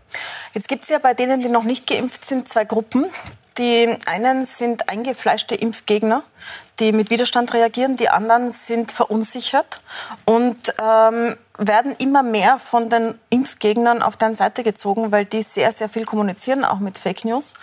Jetzt 0.54 0.68
gibt 0.68 0.84
es 0.84 0.90
ja 0.90 1.00
bei 1.00 1.14
denen, 1.14 1.42
die 1.42 1.50
noch 1.50 1.64
nicht 1.64 1.88
geimpft 1.88 2.26
sind, 2.26 2.48
zwei 2.48 2.66
Gruppen. 2.66 3.06
Die 3.58 3.98
einen 4.06 4.46
sind 4.46 4.88
eingefleischte 4.88 5.54
Impfgegner, 5.54 6.24
die 6.80 6.94
mit 6.94 7.10
Widerstand 7.10 7.54
reagieren. 7.54 7.98
Die 7.98 8.08
anderen 8.08 8.52
sind 8.52 8.92
verunsichert 8.92 9.82
und 10.26 10.74
ähm, 10.82 11.36
werden 11.60 11.94
immer 12.00 12.24
mehr 12.24 12.58
von 12.58 12.90
den 12.90 13.18
Impfgegnern 13.30 14.02
auf 14.02 14.18
deren 14.18 14.34
Seite 14.34 14.64
gezogen, 14.64 15.12
weil 15.12 15.26
die 15.26 15.42
sehr, 15.42 15.72
sehr 15.72 15.90
viel 15.90 16.06
kommunizieren, 16.06 16.64
auch 16.64 16.80
mit 16.80 16.98
Fake 16.98 17.26
News. 17.26 17.54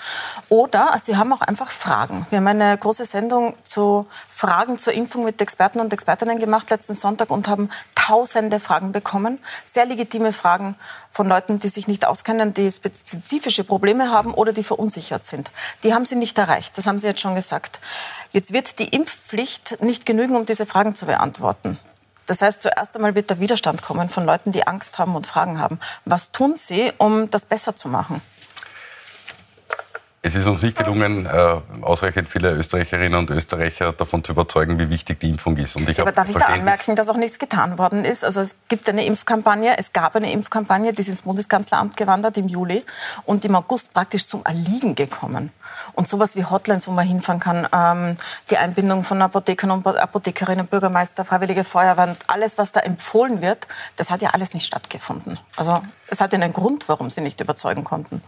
Oder 0.49 0.95
sie 1.03 1.17
haben 1.17 1.33
auch 1.33 1.41
einfach 1.41 1.71
Fragen. 1.71 2.27
Wir 2.31 2.39
haben 2.39 2.47
eine 2.47 2.77
große 2.77 3.07
Sendung 3.07 3.55
zu 3.63 4.07
Fragen 4.31 4.77
zur 4.77 4.93
Impfung 4.93 5.25
mit 5.25 5.41
Experten 5.41 5.81
und 5.81 5.93
Expertinnen 5.93 6.39
gemacht 6.39 6.69
letzten 6.71 6.95
Sonntag 6.95 7.31
und 7.31 7.49
haben 7.49 7.71
tausende 7.95 8.61
Fragen 8.61 8.93
bekommen. 8.93 9.39
Sehr 9.65 9.87
legitime 9.87 10.33
Fragen 10.33 10.77
von 11.11 11.27
Leuten, 11.27 11.59
die 11.59 11.69
sich 11.69 11.89
nicht 11.89 12.07
auskennen, 12.07 12.53
die 12.53 12.71
spezifische 12.71 13.65
Probleme 13.65 14.11
haben 14.11 14.35
oder 14.35 14.53
die 14.53 14.63
verunsichert 14.63 15.25
sind. 15.25 15.51
Die 15.83 15.95
haben 15.95 16.05
sie 16.05 16.17
nicht 16.17 16.37
erreicht. 16.37 16.77
Das 16.77 16.87
haben 16.87 16.99
Sie 16.99 17.07
jetzt 17.07 17.21
schon 17.21 17.35
gesagt. 17.35 17.81
Jetzt 18.31 18.53
wird 18.53 18.79
die 18.79 18.89
Impfpflicht 18.89 19.83
nicht 19.83 20.05
genügen, 20.05 20.37
um 20.37 20.45
diese 20.45 20.67
Fragen 20.67 20.95
zu 20.95 21.07
beantworten. 21.07 21.79
Das 22.27 22.43
heißt, 22.43 22.61
zuerst 22.61 22.97
einmal 22.97 23.15
wird 23.15 23.31
der 23.31 23.41
Widerstand 23.41 23.83
kommen 23.83 24.09
von 24.09 24.27
Leuten, 24.27 24.53
die 24.53 24.67
Angst 24.67 24.99
haben 24.99 25.15
und 25.15 25.27
Fragen 25.27 25.61
haben. 25.61 25.79
Was 26.05 26.33
tun 26.33 26.55
Sie, 26.57 26.93
um 26.99 27.31
das 27.31 27.47
besser 27.47 27.75
zu 27.75 27.89
machen? 27.89 28.21
Es 30.27 30.35
ist 30.35 30.49
uns 30.49 30.61
nicht 30.63 30.77
gelungen, 30.77 31.25
äh, 31.27 31.61
ausreichend 31.83 32.29
viele 32.29 32.51
Österreicherinnen 32.51 33.17
und 33.17 33.31
Österreicher 33.31 33.93
davon 33.93 34.25
zu 34.25 34.33
überzeugen, 34.33 34.77
wie 34.77 34.91
wichtig 34.91 35.21
die 35.21 35.31
Impfung 35.31 35.57
ist. 35.57 35.77
Und 35.77 35.89
ich 35.89 36.01
Aber 36.01 36.11
darf 36.11 36.29
ich 36.29 36.35
da 36.35 36.47
anmerken, 36.47 36.97
dass 36.97 37.09
auch 37.09 37.17
nichts 37.17 37.39
getan 37.39 37.79
worden 37.79 38.05
ist? 38.05 38.25
Also 38.25 38.41
es 38.41 38.57
gibt 38.67 38.89
eine 38.89 39.07
Impfkampagne, 39.07 39.79
es 39.79 39.93
gab 39.93 40.17
eine 40.17 40.33
Impfkampagne, 40.33 40.93
die 40.93 41.01
ist 41.01 41.07
ins 41.11 41.23
Bundeskanzleramt 41.23 41.97
gewandert 41.97 42.37
im 42.39 42.49
Juli 42.49 42.85
und 43.25 43.45
im 43.45 43.55
August 43.55 43.95
praktisch 43.95 44.27
zum 44.27 44.45
Erliegen 44.45 44.97
gekommen. 44.97 45.53
Und 45.93 46.09
sowas 46.09 46.35
wie 46.35 46.45
Hotlines, 46.45 46.89
wo 46.89 46.91
man 46.91 47.07
hinfahren 47.07 47.39
kann, 47.39 47.69
ähm, 47.73 48.17
die 48.51 48.57
Einbindung 48.57 49.05
von 49.05 49.23
Apothekern 49.23 49.71
und 49.71 49.87
Apothekerinnen, 49.87 50.67
Bürgermeister, 50.67 51.25
Freiwillige 51.25 51.63
Feuerwehr, 51.63 52.13
alles, 52.27 52.59
was 52.59 52.73
da 52.73 52.81
empfohlen 52.81 53.43
wird, 53.43 53.69
das 53.97 54.11
hat 54.11 54.23
ja 54.23 54.31
alles 54.31 54.55
nicht 54.55 54.67
stattgefunden. 54.67 55.39
Also 55.55 55.85
es 56.09 56.21
hat 56.21 56.33
ja 56.33 56.41
einen 56.41 56.53
Grund, 56.53 56.89
warum 56.89 57.11
sie 57.11 57.21
nicht 57.21 57.41
überzeugen 57.41 57.85
konnten. 57.85 58.23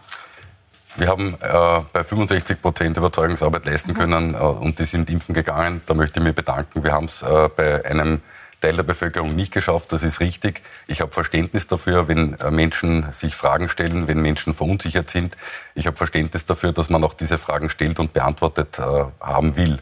Wir 0.98 1.06
haben 1.06 1.34
äh, 1.34 1.80
bei 1.92 2.02
65 2.02 2.60
Prozent 2.60 2.96
Überzeugungsarbeit 2.96 3.66
leisten 3.66 3.92
mhm. 3.92 3.96
können 3.96 4.34
äh, 4.34 4.38
und 4.38 4.80
die 4.80 4.84
sind 4.84 5.08
impfen 5.08 5.32
gegangen. 5.32 5.80
Da 5.86 5.94
möchte 5.94 6.18
ich 6.18 6.24
mich 6.24 6.34
bedanken. 6.34 6.82
Wir 6.82 6.92
haben 6.92 7.04
es 7.04 7.22
äh, 7.22 7.48
bei 7.54 7.84
einem 7.84 8.20
Teil 8.60 8.74
der 8.74 8.82
Bevölkerung 8.82 9.36
nicht 9.36 9.52
geschafft. 9.52 9.92
Das 9.92 10.02
ist 10.02 10.18
richtig. 10.18 10.60
Ich 10.88 11.00
habe 11.00 11.12
Verständnis 11.12 11.68
dafür, 11.68 12.08
wenn 12.08 12.34
äh, 12.40 12.50
Menschen 12.50 13.06
sich 13.12 13.36
Fragen 13.36 13.68
stellen, 13.68 14.08
wenn 14.08 14.20
Menschen 14.20 14.52
verunsichert 14.52 15.08
sind. 15.08 15.36
Ich 15.76 15.86
habe 15.86 15.96
Verständnis 15.96 16.44
dafür, 16.44 16.72
dass 16.72 16.90
man 16.90 17.04
auch 17.04 17.14
diese 17.14 17.38
Fragen 17.38 17.68
stellt 17.68 18.00
und 18.00 18.12
beantwortet 18.12 18.80
äh, 18.80 18.82
haben 19.20 19.56
will. 19.56 19.78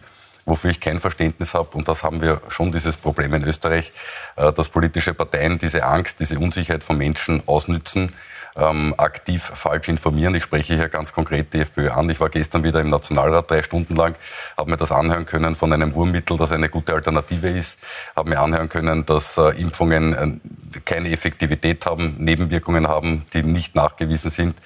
wofür 0.48 0.70
ich 0.70 0.78
kein 0.78 1.00
Verständnis 1.00 1.54
habe, 1.54 1.76
und 1.76 1.88
das 1.88 2.04
haben 2.04 2.20
wir 2.20 2.40
schon 2.48 2.70
dieses 2.70 2.96
Problem 2.96 3.34
in 3.34 3.42
Österreich, 3.42 3.92
äh, 4.36 4.52
dass 4.52 4.68
politische 4.68 5.14
Parteien 5.14 5.58
diese 5.58 5.82
Angst, 5.82 6.20
diese 6.20 6.38
Unsicherheit 6.38 6.84
von 6.84 6.98
Menschen 6.98 7.42
ausnützen, 7.46 8.12
ähm, 8.56 8.94
aktiv 8.96 9.42
falsch 9.42 9.88
informieren. 9.88 10.34
Ich 10.34 10.44
spreche 10.44 10.74
hier 10.74 10.88
ganz 10.88 11.12
konkret 11.12 11.52
die 11.52 11.60
FPÖ 11.60 11.90
an. 11.90 12.08
Ich 12.10 12.20
war 12.20 12.28
gestern 12.28 12.64
wieder 12.64 12.80
im 12.80 12.88
Nationalrat 12.88 13.50
drei 13.50 13.62
Stunden 13.62 13.94
lang, 13.94 14.16
habe 14.56 14.70
mir 14.70 14.76
das 14.76 14.92
anhören 14.92 15.26
können 15.26 15.54
von 15.54 15.72
einem 15.72 15.94
Wurmmittel, 15.94 16.36
das 16.36 16.52
eine 16.52 16.68
gute 16.68 16.94
Alternative 16.94 17.48
ist, 17.48 17.80
habe 18.14 18.30
mir 18.30 18.40
anhören 18.40 18.68
können, 18.68 19.04
dass 19.04 19.36
äh, 19.38 19.50
Impfungen 19.60 20.12
äh, 20.12 20.80
keine 20.84 21.10
Effektivität 21.10 21.86
haben, 21.86 22.16
Nebenwirkungen 22.18 22.88
haben, 22.88 23.24
die 23.32 23.42
nicht 23.42 23.74
nachgewiesen 23.74 24.30
sind. 24.30 24.56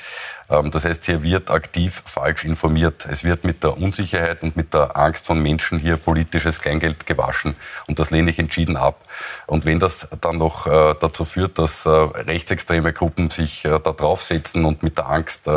Ähm, 0.51 0.71
das 0.71 0.85
heißt, 0.85 1.05
hier 1.07 1.23
wird 1.23 1.51
aktiv 1.51 2.03
falsch 2.05 2.45
informiert. 2.45 3.07
Es 3.09 3.25
wird 3.25 3.45
mit 3.45 3.63
der 3.63 3.79
Unsicherheit 3.79 4.43
und 4.43 4.57
mit 4.57 4.75
der 4.75 4.97
Angst 4.97 5.27
von 5.27 5.41
Menschen 5.41 5.79
hier 5.79 5.97
politisches 5.97 6.61
Kleingeld 6.61 7.07
gewaschen. 7.07 7.55
Und 7.87 7.99
das 7.99 8.11
lehne 8.11 8.31
ich 8.31 8.39
entschieden 8.39 8.77
ab. 8.77 9.05
Und 9.47 9.65
wenn 9.65 9.79
das 9.79 10.09
dann 10.21 10.39
noch 10.39 10.67
äh, 10.67 10.95
dazu 10.99 11.25
führt, 11.25 11.59
dass 11.59 11.87
äh, 11.87 11.91
rechtsextreme 11.91 12.93
Gruppen 12.93 13.31
sich 13.31 13.65
äh, 13.65 13.79
da 13.83 13.93
draufsetzen 13.93 14.65
und 14.65 14.83
mit 14.83 14.99
der 14.99 15.09
Angst 15.09 15.49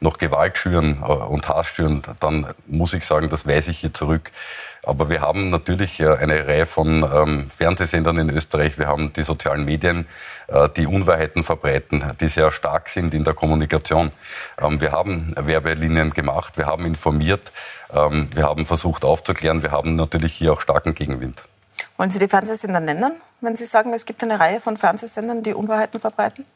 noch 0.00 0.18
Gewalt 0.18 0.58
schüren 0.58 0.98
und 0.98 1.48
Hass 1.48 1.68
schüren, 1.68 2.02
dann 2.20 2.46
muss 2.66 2.92
ich 2.94 3.04
sagen, 3.04 3.28
das 3.28 3.46
weise 3.46 3.70
ich 3.70 3.78
hier 3.78 3.92
zurück. 3.92 4.30
Aber 4.88 5.10
wir 5.10 5.20
haben 5.20 5.50
natürlich 5.50 6.02
eine 6.02 6.48
Reihe 6.48 6.64
von 6.64 7.02
ähm, 7.02 7.50
Fernsehsendern 7.50 8.16
in 8.16 8.30
Österreich. 8.30 8.78
Wir 8.78 8.86
haben 8.86 9.12
die 9.12 9.22
sozialen 9.22 9.66
Medien, 9.66 10.06
äh, 10.46 10.66
die 10.70 10.86
Unwahrheiten 10.86 11.42
verbreiten, 11.42 12.02
die 12.18 12.28
sehr 12.28 12.50
stark 12.50 12.88
sind 12.88 13.12
in 13.12 13.22
der 13.22 13.34
Kommunikation. 13.34 14.12
Ähm, 14.58 14.80
wir 14.80 14.92
haben 14.92 15.34
Werbelinien 15.36 16.08
gemacht, 16.12 16.56
wir 16.56 16.64
haben 16.64 16.86
informiert, 16.86 17.52
ähm, 17.92 18.28
wir 18.34 18.44
haben 18.44 18.64
versucht 18.64 19.04
aufzuklären, 19.04 19.62
wir 19.62 19.72
haben 19.72 19.94
natürlich 19.94 20.32
hier 20.32 20.54
auch 20.54 20.62
starken 20.62 20.94
Gegenwind. 20.94 21.42
Wollen 21.98 22.08
Sie 22.08 22.18
die 22.18 22.28
Fernsehsender 22.28 22.80
nennen, 22.80 23.12
wenn 23.42 23.56
Sie 23.56 23.66
sagen, 23.66 23.92
es 23.92 24.06
gibt 24.06 24.22
eine 24.22 24.40
Reihe 24.40 24.58
von 24.58 24.78
Fernsehsendern, 24.78 25.42
die 25.42 25.52
Unwahrheiten 25.52 26.00
verbreiten? 26.00 26.46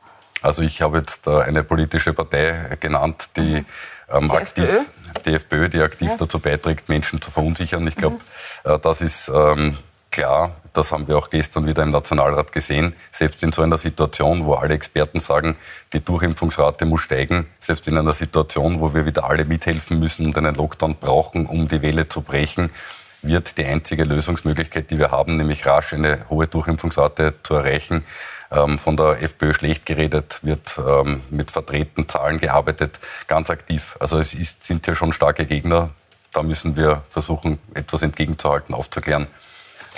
Also 0.41 0.63
ich 0.63 0.81
habe 0.81 0.97
jetzt 0.99 1.27
äh, 1.27 1.43
eine 1.43 1.63
politische 1.65 2.15
Partei 2.15 2.79
genannt, 2.81 3.29
die 3.37 3.61
mhm. 3.61 3.67
Ähm, 4.13 4.29
die 4.29 4.37
aktiv, 4.37 4.65
FPÖ? 4.65 5.23
die 5.25 5.35
FPÖ, 5.35 5.69
die 5.69 5.81
aktiv 5.81 6.09
ja. 6.09 6.17
dazu 6.17 6.39
beiträgt, 6.39 6.89
Menschen 6.89 7.21
zu 7.21 7.31
verunsichern. 7.31 7.87
Ich 7.87 7.97
glaube, 7.97 8.17
mhm. 8.65 8.71
äh, 8.71 8.79
das 8.79 9.01
ist 9.01 9.31
ähm, 9.35 9.79
klar, 10.11 10.57
das 10.73 10.93
haben 10.93 11.09
wir 11.09 11.19
auch 11.19 11.31
gestern 11.31 11.67
wieder 11.67 11.83
im 11.83 11.91
Nationalrat 11.91 12.53
gesehen, 12.53 12.95
selbst 13.11 13.43
in 13.43 13.53
so 13.53 13.63
einer 13.63 13.79
Situation, 13.79 14.45
wo 14.45 14.55
alle 14.55 14.75
Experten 14.75 15.19
sagen, 15.19 15.57
die 15.93 16.05
Durchimpfungsrate 16.05 16.85
muss 16.85 17.01
steigen, 17.01 17.47
selbst 17.59 17.89
in 17.89 17.99
einer 17.99 18.13
Situation, 18.13 18.81
wo 18.81 18.95
wir 18.95 19.05
wieder 19.07 19.25
alle 19.25 19.45
mithelfen 19.45 19.99
müssen 19.99 20.27
und 20.27 20.39
einen 20.39 20.55
Lockdown 20.55 20.97
brauchen, 20.97 21.47
um 21.47 21.67
die 21.67 21.83
Welle 21.83 22.09
zu 22.09 22.23
brechen, 22.23 22.71
wird 23.23 23.57
die 23.57 23.65
einzige 23.65 24.05
Lösungsmöglichkeit, 24.05 24.91
die 24.91 24.99
wir 24.99 25.11
haben, 25.11 25.37
nämlich 25.37 25.65
rasch 25.67 25.95
eine 25.95 26.29
hohe 26.29 26.47
Durchimpfungsrate 26.47 27.35
zu 27.43 27.55
erreichen, 27.55 28.05
ähm, 28.53 28.79
von 28.79 28.97
der 28.97 29.23
FPÖ 29.23 29.55
schlecht 29.55 29.87
geredet, 29.87 30.41
wird 30.43 30.79
ähm, 30.79 31.23
mit 31.31 31.51
vertreten 31.51 32.09
Zahlen 32.09 32.39
gearbeitet, 32.39 33.01
ganz 33.27 33.51
aktiv. 33.51 33.97
Also 34.01 34.19
es 34.19 34.35
ist, 34.35 34.65
sind 34.65 34.85
hier 34.85 34.95
schon 34.95 35.13
starke 35.13 35.47
Gegner. 35.47 35.91
Da 36.33 36.43
müssen 36.43 36.77
wir 36.77 37.03
versuchen, 37.09 37.59
etwas 37.75 38.03
entgegenzuhalten, 38.03 38.75
aufzuklären. 38.75 39.27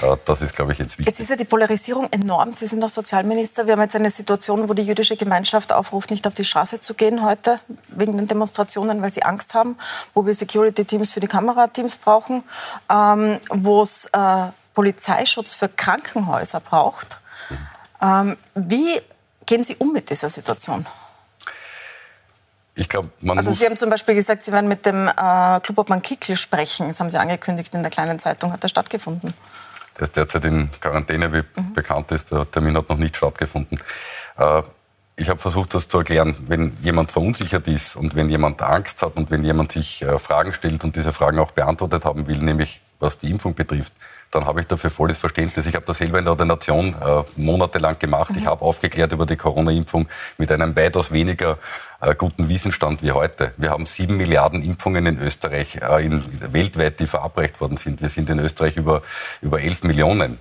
Äh, 0.02 0.16
das 0.24 0.42
ist, 0.42 0.54
glaube 0.54 0.72
ich, 0.72 0.78
jetzt 0.78 0.98
wichtig. 0.98 1.06
Jetzt 1.06 1.20
ist 1.20 1.30
ja 1.30 1.36
die 1.36 1.44
Polarisierung 1.44 2.08
enorm. 2.10 2.52
Sie 2.52 2.66
sind 2.66 2.82
auch 2.82 2.88
Sozialminister. 2.88 3.66
Wir 3.66 3.74
haben 3.74 3.82
jetzt 3.82 3.96
eine 3.96 4.10
Situation, 4.10 4.68
wo 4.68 4.74
die 4.74 4.82
jüdische 4.82 5.16
Gemeinschaft 5.16 5.72
aufruft, 5.72 6.10
nicht 6.10 6.26
auf 6.26 6.34
die 6.34 6.44
Straße 6.44 6.80
zu 6.80 6.94
gehen 6.94 7.24
heute 7.24 7.60
wegen 7.88 8.16
den 8.16 8.26
Demonstrationen, 8.26 9.02
weil 9.02 9.10
sie 9.10 9.22
Angst 9.22 9.54
haben, 9.54 9.76
wo 10.12 10.26
wir 10.26 10.34
Security-Teams 10.34 11.12
für 11.12 11.20
die 11.20 11.28
Kamerateams 11.28 11.98
brauchen, 11.98 12.42
ähm, 12.90 13.38
wo 13.50 13.82
es 13.82 14.06
äh, 14.06 14.48
Polizeischutz 14.74 15.54
für 15.54 15.68
Krankenhäuser 15.68 16.60
braucht. 16.60 17.18
Ähm, 17.50 17.58
wie 18.54 19.00
gehen 19.46 19.64
Sie 19.64 19.76
um 19.76 19.92
mit 19.92 20.10
dieser 20.10 20.30
Situation? 20.30 20.86
Ich 22.76 22.88
glaube, 22.88 23.10
man 23.20 23.38
Also 23.38 23.52
Sie 23.52 23.64
haben 23.64 23.76
zum 23.76 23.90
Beispiel 23.90 24.14
gesagt, 24.14 24.42
Sie 24.42 24.50
werden 24.52 24.68
mit 24.68 24.84
dem 24.84 25.08
äh, 25.08 25.60
Klubobmann 25.60 26.02
Kickel 26.02 26.36
sprechen. 26.36 26.88
Das 26.88 26.98
haben 26.98 27.10
Sie 27.10 27.18
angekündigt 27.18 27.74
in 27.74 27.82
der 27.82 27.90
kleinen 27.90 28.18
Zeitung. 28.18 28.52
Hat 28.52 28.64
das 28.64 28.70
stattgefunden? 28.70 29.32
Der 29.96 30.04
ist 30.04 30.16
derzeit 30.16 30.44
in 30.44 30.70
Quarantäne, 30.80 31.32
wie 31.32 31.44
mhm. 31.60 31.72
bekannt 31.72 32.10
ist. 32.10 32.32
Der 32.32 32.50
Termin 32.50 32.76
hat 32.76 32.88
noch 32.88 32.96
nicht 32.96 33.16
stattgefunden. 33.16 33.78
Äh, 34.36 34.62
ich 35.16 35.28
habe 35.28 35.38
versucht, 35.38 35.72
das 35.74 35.86
zu 35.88 35.98
erklären. 35.98 36.36
Wenn 36.48 36.76
jemand 36.82 37.12
verunsichert 37.12 37.68
ist 37.68 37.94
und 37.94 38.16
wenn 38.16 38.28
jemand 38.28 38.60
Angst 38.60 39.02
hat 39.02 39.16
und 39.16 39.30
wenn 39.30 39.44
jemand 39.44 39.70
sich 39.70 40.02
äh, 40.02 40.18
Fragen 40.18 40.52
stellt 40.52 40.82
und 40.82 40.96
diese 40.96 41.12
Fragen 41.12 41.38
auch 41.38 41.52
beantwortet 41.52 42.04
haben 42.04 42.26
will, 42.26 42.38
nämlich 42.38 42.80
was 42.98 43.18
die 43.18 43.30
Impfung 43.30 43.54
betrifft, 43.54 43.92
dann 44.34 44.46
habe 44.46 44.60
ich 44.60 44.66
dafür 44.66 44.90
volles 44.90 45.18
Verständnis. 45.18 45.66
Ich 45.66 45.74
habe 45.74 45.86
das 45.86 45.98
selber 45.98 46.18
in 46.18 46.24
der 46.24 46.32
Ordination 46.32 46.94
äh, 46.94 47.22
monatelang 47.36 47.98
gemacht. 47.98 48.30
Mhm. 48.30 48.38
Ich 48.38 48.46
habe 48.46 48.62
aufgeklärt 48.62 49.12
über 49.12 49.26
die 49.26 49.36
Corona-Impfung 49.36 50.08
mit 50.38 50.50
einem 50.50 50.74
weitaus 50.76 51.12
weniger 51.12 51.58
äh, 52.00 52.14
guten 52.14 52.48
Wissensstand 52.48 53.02
wie 53.02 53.12
heute. 53.12 53.52
Wir 53.56 53.70
haben 53.70 53.86
sieben 53.86 54.16
Milliarden 54.16 54.62
Impfungen 54.62 55.06
in 55.06 55.18
Österreich, 55.18 55.80
äh, 55.82 56.04
in, 56.04 56.24
weltweit, 56.52 57.00
die 57.00 57.06
verabreicht 57.06 57.60
worden 57.60 57.76
sind. 57.76 58.02
Wir 58.02 58.08
sind 58.08 58.28
in 58.30 58.38
Österreich 58.38 58.76
über, 58.76 59.02
über 59.40 59.60
elf 59.60 59.84
Millionen 59.84 60.38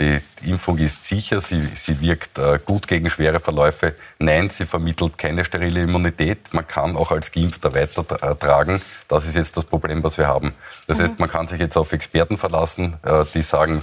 die 0.00 0.20
Impfung 0.44 0.78
ist 0.78 1.04
sicher, 1.04 1.40
sie, 1.40 1.60
sie 1.74 2.00
wirkt 2.00 2.38
äh, 2.38 2.58
gut 2.64 2.88
gegen 2.88 3.10
schwere 3.10 3.38
Verläufe. 3.38 3.94
Nein, 4.18 4.48
sie 4.48 4.64
vermittelt 4.64 5.18
keine 5.18 5.44
sterile 5.44 5.82
Immunität. 5.82 6.52
Man 6.52 6.66
kann 6.66 6.96
auch 6.96 7.10
als 7.10 7.30
Geimpfter 7.30 7.74
weitertragen. 7.74 8.80
Das 9.08 9.26
ist 9.26 9.36
jetzt 9.36 9.56
das 9.56 9.64
Problem, 9.64 10.02
was 10.02 10.16
wir 10.16 10.26
haben. 10.26 10.54
Das 10.86 10.98
mhm. 10.98 11.02
heißt, 11.02 11.18
man 11.18 11.28
kann 11.28 11.48
sich 11.48 11.60
jetzt 11.60 11.76
auf 11.76 11.92
Experten 11.92 12.38
verlassen, 12.38 12.96
äh, 13.02 13.24
die 13.34 13.42
sagen, 13.42 13.82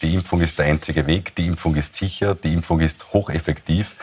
die 0.00 0.14
Impfung 0.14 0.40
ist 0.40 0.58
der 0.58 0.66
einzige 0.66 1.06
Weg, 1.06 1.34
die 1.34 1.46
Impfung 1.46 1.74
ist 1.74 1.94
sicher, 1.94 2.34
die 2.34 2.54
Impfung 2.54 2.80
ist 2.80 3.12
hocheffektiv. 3.12 3.96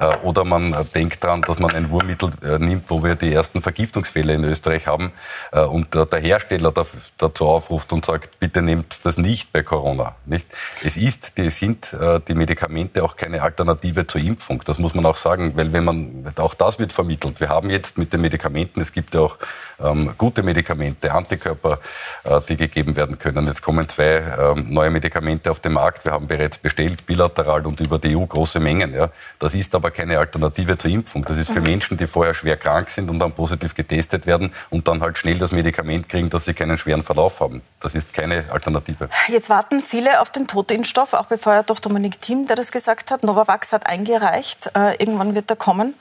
Äh, 0.00 0.16
oder 0.22 0.44
man 0.44 0.74
denkt 0.94 1.22
daran, 1.22 1.42
dass 1.42 1.58
man 1.58 1.72
ein 1.72 1.90
Wurmmittel 1.90 2.30
äh, 2.42 2.58
nimmt, 2.58 2.88
wo 2.88 3.04
wir 3.04 3.14
die 3.14 3.32
ersten 3.32 3.60
Vergiftungsfälle 3.60 4.34
in 4.34 4.44
Österreich 4.44 4.86
haben 4.86 5.12
äh, 5.52 5.60
und 5.60 5.94
der 5.94 6.18
Hersteller 6.18 6.72
dazu 7.18 7.46
aufruft 7.46 7.92
und 7.92 8.04
sagt, 8.04 8.38
bitte 8.40 8.62
nehmt 8.62 9.04
das 9.04 9.18
nicht 9.18 9.52
bei 9.52 9.62
Corona. 9.62 10.16
Nicht? 10.24 10.46
Es 10.84 10.96
ist, 10.96 11.36
die 11.36 11.50
sind 11.50 11.94
die 12.28 12.34
Medikamente 12.34 13.02
auch 13.02 13.16
keine 13.16 13.42
Alternative 13.42 14.06
zur 14.06 14.20
Impfung. 14.20 14.62
Das 14.64 14.78
muss 14.78 14.94
man 14.94 15.04
auch 15.04 15.16
sagen, 15.16 15.56
weil 15.56 15.72
wenn 15.72 15.84
man, 15.84 16.32
auch 16.36 16.54
das 16.54 16.78
wird 16.78 16.92
vermittelt. 16.92 17.40
Wir 17.40 17.48
haben 17.48 17.70
jetzt 17.70 17.98
mit 17.98 18.12
den 18.12 18.20
Medikamenten, 18.20 18.80
es 18.80 18.92
gibt 18.92 19.14
ja 19.14 19.20
auch 19.20 19.38
ähm, 19.82 20.10
gute 20.16 20.42
Medikamente, 20.42 21.12
Antikörper, 21.12 21.78
äh, 22.24 22.40
die 22.48 22.56
gegeben 22.56 22.96
werden 22.96 23.18
können. 23.18 23.46
Jetzt 23.46 23.62
kommen 23.62 23.88
zwei 23.88 24.22
ähm, 24.38 24.66
neue 24.72 24.90
Medikamente 24.90 25.50
auf 25.50 25.60
den 25.60 25.72
Markt. 25.72 26.04
Wir 26.04 26.12
haben 26.12 26.26
bereits 26.26 26.58
bestellt, 26.58 27.06
bilateral 27.06 27.66
und 27.66 27.80
über 27.80 27.98
die 27.98 28.16
EU 28.16 28.24
große 28.24 28.60
Mengen. 28.60 28.94
Ja. 28.94 29.10
Das 29.38 29.54
ist 29.54 29.74
aber 29.74 29.89
keine 29.90 30.18
Alternative 30.18 30.76
zur 30.76 30.90
Impfung. 30.90 31.24
Das 31.24 31.38
ist 31.38 31.50
für. 31.50 31.60
Menschen, 31.60 31.96
die 31.98 32.06
vorher 32.06 32.34
schwer 32.34 32.56
krank 32.56 32.88
sind 32.90 33.10
und 33.10 33.18
dann 33.18 33.32
positiv 33.32 33.74
getestet 33.74 34.26
werden 34.26 34.52
und 34.70 34.88
dann 34.88 35.02
halt 35.02 35.18
schnell 35.18 35.38
das 35.38 35.52
Medikament 35.52 36.08
kriegen, 36.08 36.30
dass 36.30 36.46
sie 36.46 36.54
keinen 36.54 36.78
schweren 36.78 37.02
Verlauf 37.02 37.40
haben. 37.40 37.60
Das 37.80 37.94
ist 37.94 38.12
keine 38.12 38.44
Alternative. 38.50 39.08
Jetzt 39.28 39.50
warten 39.50 39.82
viele 39.82 40.20
auf 40.20 40.30
den 40.30 40.46
Totimpfstoff, 40.46 41.12
auch 41.12 41.26
befeuert 41.26 41.68
durch 41.68 41.80
Dominik 41.80 42.20
Thiem, 42.20 42.46
der 42.46 42.56
das 42.56 42.72
gesagt 42.72 43.10
hat. 43.10 43.24
Novavax 43.24 43.72
hat 43.72 43.86
eingereicht. 43.86 44.70
Äh, 44.74 44.96
irgendwann 44.96 45.34
wird 45.34 45.50
er 45.50 45.56
kommen. 45.56 45.94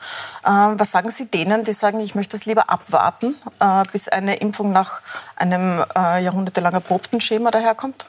Äh, 0.44 0.50
was 0.50 0.92
sagen 0.92 1.12
Sie 1.12 1.26
denen, 1.26 1.66
die 1.66 1.74
sagen, 1.74 2.00
ich 2.00 2.16
möchte 2.16 2.38
das 2.38 2.46
lieber 2.46 2.70
abwarten? 2.70 3.36
Äh, 3.62 3.70
äh, 3.70 3.84
bis 3.92 4.08
eine 4.10 4.36
Impfung 4.36 4.72
nach 4.72 5.02
einem 5.36 5.84
äh, 5.96 6.24
jahrhundertelang 6.24 6.74
erprobten 6.74 7.22
Schema 7.22 7.52
daherkommt? 7.52 8.06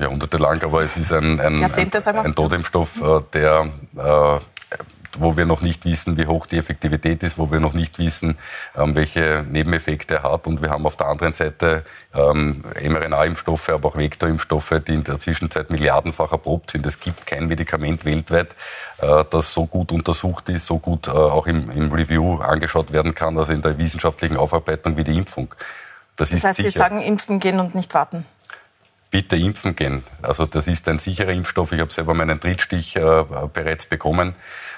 Jahrhundertelang, 0.00 0.62
aber 0.62 0.82
es 0.82 0.96
ist 0.96 1.12
ein, 1.12 1.40
ein, 1.40 1.62
ein, 1.62 1.62
ein 1.62 2.34
Totimpfstoff, 2.34 3.02
äh, 3.02 3.20
der 3.32 3.68
äh, 3.96 4.40
wo 5.18 5.36
wir 5.36 5.46
noch 5.46 5.60
nicht 5.60 5.84
wissen, 5.84 6.16
wie 6.16 6.26
hoch 6.26 6.46
die 6.46 6.56
Effektivität 6.56 7.22
ist, 7.22 7.38
wo 7.38 7.50
wir 7.50 7.60
noch 7.60 7.72
nicht 7.72 7.98
wissen, 7.98 8.38
ähm, 8.76 8.94
welche 8.94 9.44
Nebeneffekte 9.48 10.16
er 10.16 10.22
hat. 10.22 10.46
Und 10.46 10.62
wir 10.62 10.70
haben 10.70 10.86
auf 10.86 10.96
der 10.96 11.08
anderen 11.08 11.32
Seite 11.32 11.84
ähm, 12.14 12.62
mRNA-Impfstoffe, 12.80 13.70
aber 13.70 13.88
auch 13.88 13.96
Vektorimpfstoffe, 13.96 14.80
die 14.86 14.94
in 14.94 15.04
der 15.04 15.18
Zwischenzeit 15.18 15.70
milliardenfach 15.70 16.32
erprobt 16.32 16.70
sind. 16.70 16.86
Es 16.86 17.00
gibt 17.00 17.26
kein 17.26 17.46
Medikament 17.48 18.04
weltweit, 18.04 18.54
äh, 18.98 19.24
das 19.30 19.52
so 19.52 19.66
gut 19.66 19.92
untersucht 19.92 20.48
ist, 20.48 20.66
so 20.66 20.78
gut 20.78 21.08
äh, 21.08 21.10
auch 21.10 21.46
im, 21.46 21.70
im, 21.70 21.90
Review 21.90 22.36
angeschaut 22.40 22.92
werden 22.92 23.14
kann, 23.14 23.36
also 23.36 23.52
in 23.52 23.62
der 23.62 23.76
wissenschaftlichen 23.78 24.36
Aufarbeitung 24.36 24.96
wie 24.96 25.04
die 25.04 25.16
Impfung. 25.16 25.54
Das, 26.16 26.30
das 26.30 26.44
heißt, 26.44 26.56
sicher. 26.56 26.70
Sie 26.70 26.78
sagen, 26.78 27.00
impfen 27.00 27.40
gehen 27.40 27.58
und 27.58 27.74
nicht 27.74 27.94
warten? 27.94 28.24
Bitte 29.10 29.36
impfen 29.36 29.74
gehen. 29.76 30.04
Also 30.22 30.46
das 30.46 30.68
ist 30.68 30.88
ein 30.88 30.98
sicherer 30.98 31.32
Impfstoff. 31.32 31.72
Ich 31.72 31.80
habe 31.80 31.92
selber 31.92 32.14
meinen 32.14 32.38
Drittstich 32.40 32.96
äh, 32.96 33.24
bereits 33.52 33.86
bekommen. 33.86 34.34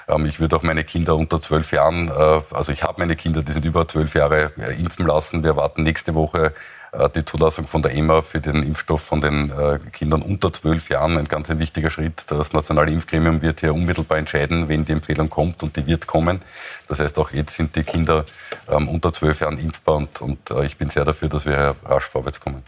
Ähm, 0.07 0.25
ich 0.25 0.39
würde 0.39 0.55
auch 0.55 0.63
meine 0.63 0.83
Kinder 0.83 1.15
unter 1.15 1.39
zwölf 1.39 1.71
Jahren, 1.71 2.09
äh, 2.09 2.41
also 2.51 2.71
ich 2.71 2.83
habe 2.83 2.99
meine 2.99 3.15
Kinder, 3.15 3.43
die 3.43 3.51
sind 3.51 3.65
über 3.65 3.87
zwölf 3.87 4.15
Jahre, 4.15 4.51
äh, 4.57 4.79
impfen 4.79 5.05
lassen. 5.05 5.43
Wir 5.43 5.55
warten 5.55 5.83
nächste 5.83 6.15
Woche 6.15 6.53
äh, 6.93 7.09
die 7.09 7.25
Zulassung 7.25 7.65
von 7.67 7.81
der 7.81 7.93
EMA 7.93 8.21
für 8.21 8.39
den 8.39 8.63
Impfstoff 8.63 9.01
von 9.01 9.21
den 9.21 9.51
äh, 9.51 9.79
Kindern 9.91 10.21
unter 10.21 10.53
zwölf 10.53 10.89
Jahren 10.89 11.17
ein 11.17 11.25
ganz 11.25 11.49
ein 11.49 11.59
wichtiger 11.59 11.89
Schritt. 11.89 12.25
Das 12.27 12.53
nationale 12.53 12.91
Impfgremium 12.91 13.41
wird 13.41 13.61
hier 13.61 13.73
unmittelbar 13.73 14.17
entscheiden, 14.17 14.69
wenn 14.69 14.85
die 14.85 14.91
Empfehlung 14.91 15.29
kommt 15.29 15.63
und 15.63 15.75
die 15.75 15.85
wird 15.87 16.07
kommen. 16.07 16.41
Das 16.93 16.99
heißt, 16.99 17.17
auch 17.17 17.31
jetzt 17.31 17.55
sind 17.55 17.75
die 17.75 17.83
Kinder 17.83 18.23
ähm, 18.69 18.87
unter 18.87 19.11
zwölf 19.11 19.39
Jahren 19.39 19.57
impfbar 19.57 19.95
und, 19.95 20.21
und 20.21 20.51
äh, 20.51 20.63
ich 20.63 20.77
bin 20.77 20.91
sehr 20.91 21.03
dafür, 21.03 21.27
dass 21.27 21.43
wir 21.43 21.75
rasch 21.85 22.03
vorwärts 22.03 22.39
kommen. 22.39 22.61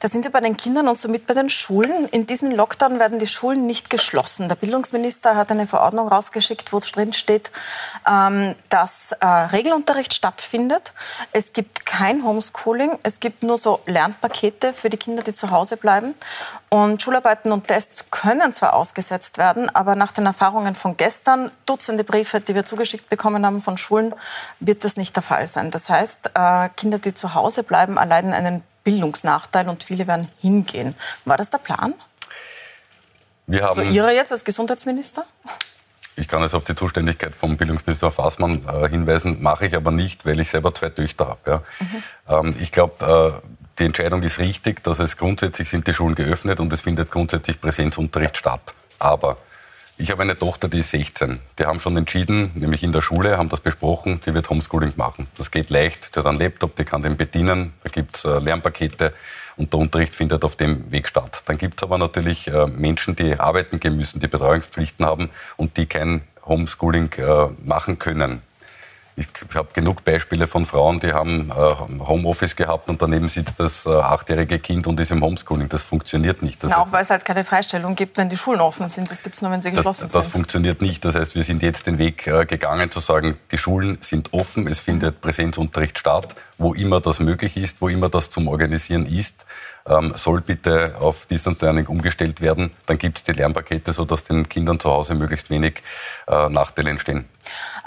Da 0.00 0.08
sind 0.08 0.22
wir 0.22 0.30
bei 0.30 0.40
den 0.40 0.54
Kindern 0.54 0.86
und 0.86 0.98
somit 0.98 1.26
bei 1.26 1.32
den 1.32 1.48
Schulen. 1.48 2.06
In 2.08 2.26
diesem 2.26 2.50
Lockdown 2.50 2.98
werden 2.98 3.18
die 3.18 3.26
Schulen 3.26 3.66
nicht 3.66 3.88
geschlossen. 3.88 4.50
Der 4.50 4.56
Bildungsminister 4.56 5.34
hat 5.34 5.50
eine 5.50 5.66
Verordnung 5.66 6.08
rausgeschickt, 6.08 6.74
wo 6.74 6.80
drin 6.80 7.14
steht, 7.14 7.50
ähm, 8.06 8.54
dass 8.68 9.12
äh, 9.12 9.26
Regelunterricht 9.26 10.12
stattfindet. 10.12 10.92
Es 11.32 11.54
gibt 11.54 11.86
kein 11.86 12.22
Homeschooling. 12.22 12.98
Es 13.02 13.18
gibt 13.18 13.42
nur 13.42 13.56
so 13.56 13.80
Lernpakete 13.86 14.74
für 14.74 14.90
die 14.90 14.98
Kinder, 14.98 15.22
die 15.22 15.32
zu 15.32 15.50
Hause 15.50 15.78
bleiben. 15.78 16.14
Und 16.68 17.02
Schularbeiten 17.02 17.50
und 17.50 17.66
Tests 17.66 18.10
können 18.10 18.52
zwar 18.52 18.74
ausgesetzt 18.74 19.38
werden, 19.38 19.74
aber 19.74 19.96
nach 19.96 20.12
den 20.12 20.26
Erfahrungen 20.26 20.74
von 20.74 20.96
gestern, 20.96 21.50
Dutzende 21.66 22.04
Briefe, 22.04 22.40
die 22.40 22.54
wir 22.54 22.64
zugeschickt 22.64 23.08
bekommen 23.08 23.44
haben 23.44 23.60
von 23.60 23.69
Schulen, 23.78 24.14
wird 24.58 24.84
das 24.84 24.96
nicht 24.96 25.16
der 25.16 25.22
Fall 25.22 25.46
sein. 25.46 25.70
Das 25.70 25.90
heißt, 25.90 26.32
äh, 26.34 26.68
Kinder, 26.76 26.98
die 26.98 27.14
zu 27.14 27.34
Hause 27.34 27.62
bleiben, 27.62 27.96
erleiden 27.96 28.32
einen 28.32 28.62
Bildungsnachteil 28.84 29.68
und 29.68 29.84
viele 29.84 30.06
werden 30.06 30.28
hingehen. 30.38 30.94
War 31.24 31.36
das 31.36 31.50
der 31.50 31.58
Plan? 31.58 31.94
Wir 33.46 33.62
haben 33.62 33.78
also 33.78 33.82
Ihrer 33.82 34.12
jetzt 34.12 34.32
als 34.32 34.44
Gesundheitsminister? 34.44 35.24
Ich 36.16 36.28
kann 36.28 36.42
jetzt 36.42 36.54
auf 36.54 36.64
die 36.64 36.74
Zuständigkeit 36.74 37.34
vom 37.34 37.56
Bildungsminister 37.56 38.10
Fassmann 38.10 38.62
äh, 38.68 38.88
hinweisen, 38.88 39.42
mache 39.42 39.66
ich 39.66 39.74
aber 39.74 39.90
nicht, 39.90 40.26
weil 40.26 40.38
ich 40.40 40.50
selber 40.50 40.74
zwei 40.74 40.90
Töchter 40.90 41.28
habe. 41.28 41.50
Ja. 41.50 41.62
Mhm. 41.78 42.02
Ähm, 42.48 42.56
ich 42.60 42.72
glaube, 42.72 43.42
äh, 43.42 43.48
die 43.78 43.84
Entscheidung 43.84 44.22
ist 44.22 44.38
richtig, 44.38 44.82
dass 44.82 44.98
es 44.98 45.16
grundsätzlich 45.16 45.68
sind 45.68 45.86
die 45.86 45.94
Schulen 45.94 46.14
geöffnet 46.14 46.60
und 46.60 46.72
es 46.72 46.82
findet 46.82 47.10
grundsätzlich 47.10 47.60
Präsenzunterricht 47.60 48.36
statt. 48.36 48.74
Aber 48.98 49.38
ich 50.00 50.10
habe 50.10 50.22
eine 50.22 50.36
Tochter, 50.36 50.68
die 50.68 50.78
ist 50.78 50.90
16. 50.90 51.40
Die 51.58 51.66
haben 51.66 51.78
schon 51.78 51.96
entschieden, 51.96 52.50
nämlich 52.54 52.82
in 52.82 52.92
der 52.92 53.02
Schule, 53.02 53.36
haben 53.36 53.48
das 53.48 53.60
besprochen, 53.60 54.20
die 54.24 54.34
wird 54.34 54.48
Homeschooling 54.48 54.94
machen. 54.96 55.26
Das 55.36 55.50
geht 55.50 55.70
leicht, 55.70 56.14
die 56.14 56.18
hat 56.18 56.26
einen 56.26 56.38
Laptop, 56.38 56.74
die 56.76 56.84
kann 56.84 57.02
den 57.02 57.16
bedienen, 57.16 57.74
da 57.82 57.90
gibt 57.90 58.16
es 58.16 58.24
äh, 58.24 58.38
Lernpakete 58.38 59.12
und 59.56 59.72
der 59.72 59.80
Unterricht 59.80 60.14
findet 60.14 60.44
auf 60.44 60.56
dem 60.56 60.90
Weg 60.90 61.06
statt. 61.06 61.42
Dann 61.46 61.58
gibt 61.58 61.80
es 61.80 61.82
aber 61.82 61.98
natürlich 61.98 62.48
äh, 62.48 62.66
Menschen, 62.66 63.14
die 63.14 63.38
arbeiten 63.38 63.78
gehen 63.78 63.96
müssen, 63.96 64.20
die 64.20 64.28
Betreuungspflichten 64.28 65.04
haben 65.04 65.30
und 65.56 65.76
die 65.76 65.86
kein 65.86 66.22
Homeschooling 66.46 67.12
äh, 67.18 67.48
machen 67.64 67.98
können. 67.98 68.42
Ich 69.20 69.54
habe 69.54 69.68
genug 69.74 70.02
Beispiele 70.02 70.46
von 70.46 70.64
Frauen, 70.64 70.98
die 70.98 71.12
haben 71.12 71.50
äh, 71.50 71.54
Homeoffice 71.54 72.56
gehabt 72.56 72.88
und 72.88 73.02
daneben 73.02 73.28
sitzt 73.28 73.60
das 73.60 73.84
äh, 73.84 73.90
achtjährige 73.90 74.58
Kind 74.58 74.86
und 74.86 74.98
ist 74.98 75.10
im 75.10 75.22
Homeschooling. 75.22 75.68
Das 75.68 75.82
funktioniert 75.82 76.42
nicht. 76.42 76.64
Das 76.64 76.70
Na, 76.70 76.78
auch 76.78 76.90
weil 76.90 77.02
es 77.02 77.10
halt 77.10 77.26
keine 77.26 77.44
Freistellung 77.44 77.94
gibt, 77.94 78.16
wenn 78.16 78.30
die 78.30 78.38
Schulen 78.38 78.62
offen 78.62 78.88
sind. 78.88 79.10
Das 79.10 79.22
gibt 79.22 79.36
es 79.36 79.42
nur, 79.42 79.50
wenn 79.50 79.60
sie 79.60 79.72
geschlossen 79.72 80.04
das, 80.04 80.12
sind. 80.12 80.24
Das 80.24 80.26
funktioniert 80.28 80.80
nicht. 80.80 81.04
Das 81.04 81.14
heißt, 81.14 81.34
wir 81.34 81.42
sind 81.42 81.62
jetzt 81.62 81.86
den 81.86 81.98
Weg 81.98 82.26
äh, 82.26 82.46
gegangen 82.46 82.90
zu 82.90 83.00
sagen, 83.00 83.38
die 83.50 83.58
Schulen 83.58 83.98
sind 84.00 84.32
offen, 84.32 84.66
es 84.66 84.80
findet 84.80 85.20
Präsenzunterricht 85.20 85.98
statt, 85.98 86.34
wo 86.56 86.72
immer 86.72 87.00
das 87.02 87.20
möglich 87.20 87.58
ist, 87.58 87.82
wo 87.82 87.88
immer 87.88 88.08
das 88.08 88.30
zum 88.30 88.48
Organisieren 88.48 89.04
ist 89.04 89.44
ähm, 89.90 90.12
soll 90.14 90.40
bitte 90.40 90.94
auf 91.00 91.26
Distance 91.26 91.64
Learning 91.64 91.86
umgestellt 91.86 92.40
werden. 92.40 92.70
Dann 92.86 92.98
gibt 92.98 93.18
es 93.18 93.24
die 93.24 93.32
Lernpakete, 93.32 93.92
sodass 93.92 94.24
den 94.24 94.48
Kindern 94.48 94.78
zu 94.78 94.90
Hause 94.90 95.14
möglichst 95.14 95.50
wenig 95.50 95.82
äh, 96.28 96.48
Nachteile 96.48 96.90
entstehen. 96.90 97.28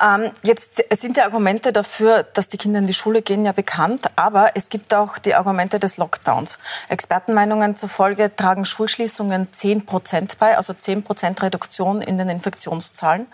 Ähm, 0.04 0.32
jetzt 0.44 0.84
sind 1.00 1.18
die 1.18 1.22
Argumente 1.22 1.72
dafür, 1.72 2.24
dass 2.24 2.50
die 2.50 2.58
Kinder 2.58 2.80
in 2.80 2.88
die 2.88 2.94
Schule 2.94 3.22
gehen, 3.22 3.46
ja 3.46 3.52
bekannt, 3.52 4.08
aber 4.16 4.52
es 4.56 4.70
gibt 4.70 4.94
auch 4.94 5.18
die 5.18 5.36
Argumente 5.36 5.80
des 5.80 5.98
Lockdowns. 5.98 6.58
Expertenmeinungen 6.90 7.76
zufolge 7.76 8.36
tragen 8.36 8.66
Schulschließungen 8.66 9.54
10 9.54 9.86
Prozent 9.86 10.38
bei, 10.40 10.58
also 10.58 10.74
10 10.74 11.04
Prozent 11.04 11.42
Reduktion 11.42 12.02
in 12.02 12.18
den 12.18 12.30
Infektionszahlen. 12.30 13.28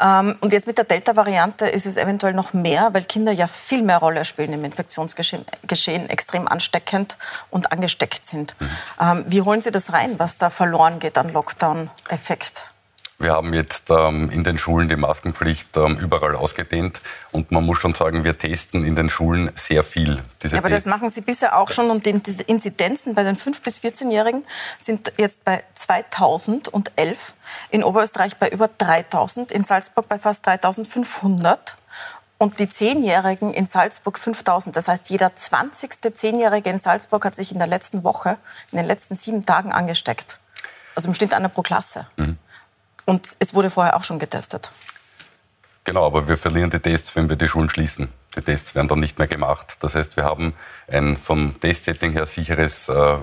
Ähm, 0.00 0.36
und 0.40 0.52
jetzt 0.52 0.66
mit 0.66 0.78
der 0.78 0.84
Delta-Variante 0.84 1.66
ist 1.66 1.86
es 1.86 1.96
eventuell 1.96 2.32
noch 2.32 2.52
mehr, 2.52 2.90
weil 2.92 3.04
Kinder 3.04 3.32
ja 3.32 3.48
viel 3.48 3.82
mehr 3.82 3.98
Rolle 3.98 4.24
spielen 4.24 4.52
im 4.52 4.64
Infektionsgeschehen, 4.64 6.08
extrem 6.08 6.48
ansteckend 6.48 7.16
und 7.50 7.72
angesteckt 8.06 8.24
sind. 8.24 8.54
Mhm. 8.60 9.24
Wie 9.26 9.42
holen 9.42 9.60
Sie 9.60 9.70
das 9.70 9.92
rein, 9.92 10.18
was 10.18 10.38
da 10.38 10.50
verloren 10.50 10.98
geht 10.98 11.18
an 11.18 11.32
Lockdown-Effekt? 11.32 12.72
Wir 13.18 13.32
haben 13.32 13.54
jetzt 13.54 13.88
ähm, 13.88 14.28
in 14.30 14.44
den 14.44 14.58
Schulen 14.58 14.90
die 14.90 14.96
Maskenpflicht 14.96 15.74
ähm, 15.78 15.96
überall 15.96 16.36
ausgedehnt 16.36 17.00
und 17.32 17.50
man 17.50 17.64
muss 17.64 17.78
schon 17.78 17.94
sagen, 17.94 18.24
wir 18.24 18.36
testen 18.36 18.84
in 18.84 18.94
den 18.94 19.08
Schulen 19.08 19.50
sehr 19.54 19.82
viel. 19.82 20.22
Ja, 20.42 20.58
aber 20.58 20.68
das 20.68 20.84
machen 20.84 21.08
Sie 21.08 21.22
bisher 21.22 21.56
auch 21.56 21.70
schon 21.70 21.90
und 21.90 22.04
die 22.04 22.10
Inzidenzen 22.46 23.14
bei 23.14 23.22
den 23.22 23.34
5- 23.34 23.62
bis 23.64 23.78
14-Jährigen 23.78 24.44
sind 24.78 25.14
jetzt 25.16 25.44
bei 25.44 25.64
2011, 25.72 27.34
in 27.70 27.84
Oberösterreich 27.84 28.36
bei 28.36 28.50
über 28.50 28.68
3000, 28.68 29.50
in 29.50 29.64
Salzburg 29.64 30.06
bei 30.08 30.18
fast 30.18 30.44
3500 30.44 31.78
und 32.38 32.58
die 32.58 32.68
Zehnjährigen 32.68 33.52
in 33.52 33.66
Salzburg 33.66 34.18
5000. 34.18 34.76
Das 34.76 34.88
heißt, 34.88 35.10
jeder 35.10 35.34
20. 35.34 36.14
Zehnjährige 36.14 36.70
in 36.70 36.78
Salzburg 36.78 37.24
hat 37.24 37.34
sich 37.34 37.52
in 37.52 37.58
der 37.58 37.66
letzten 37.66 38.04
Woche, 38.04 38.38
in 38.72 38.78
den 38.78 38.86
letzten 38.86 39.16
sieben 39.16 39.46
Tagen 39.46 39.72
angesteckt. 39.72 40.38
Also 40.94 41.08
im 41.08 41.14
Schnitt 41.14 41.34
einer 41.34 41.48
pro 41.48 41.62
Klasse. 41.62 42.06
Mhm. 42.16 42.38
Und 43.04 43.36
es 43.38 43.54
wurde 43.54 43.70
vorher 43.70 43.96
auch 43.96 44.04
schon 44.04 44.18
getestet. 44.18 44.70
Genau, 45.84 46.04
aber 46.04 46.28
wir 46.28 46.36
verlieren 46.36 46.70
die 46.70 46.80
Tests, 46.80 47.14
wenn 47.14 47.28
wir 47.28 47.36
die 47.36 47.46
Schulen 47.46 47.70
schließen. 47.70 48.08
Die 48.36 48.42
Tests 48.42 48.74
werden 48.74 48.88
dann 48.88 49.00
nicht 49.00 49.18
mehr 49.18 49.28
gemacht. 49.28 49.78
Das 49.80 49.94
heißt, 49.94 50.16
wir 50.16 50.24
haben 50.24 50.54
ein 50.88 51.16
vom 51.16 51.58
Testsetting 51.60 52.12
her 52.12 52.26
sicheres 52.26 52.88
äh, 52.88 52.92
äh, 52.92 53.18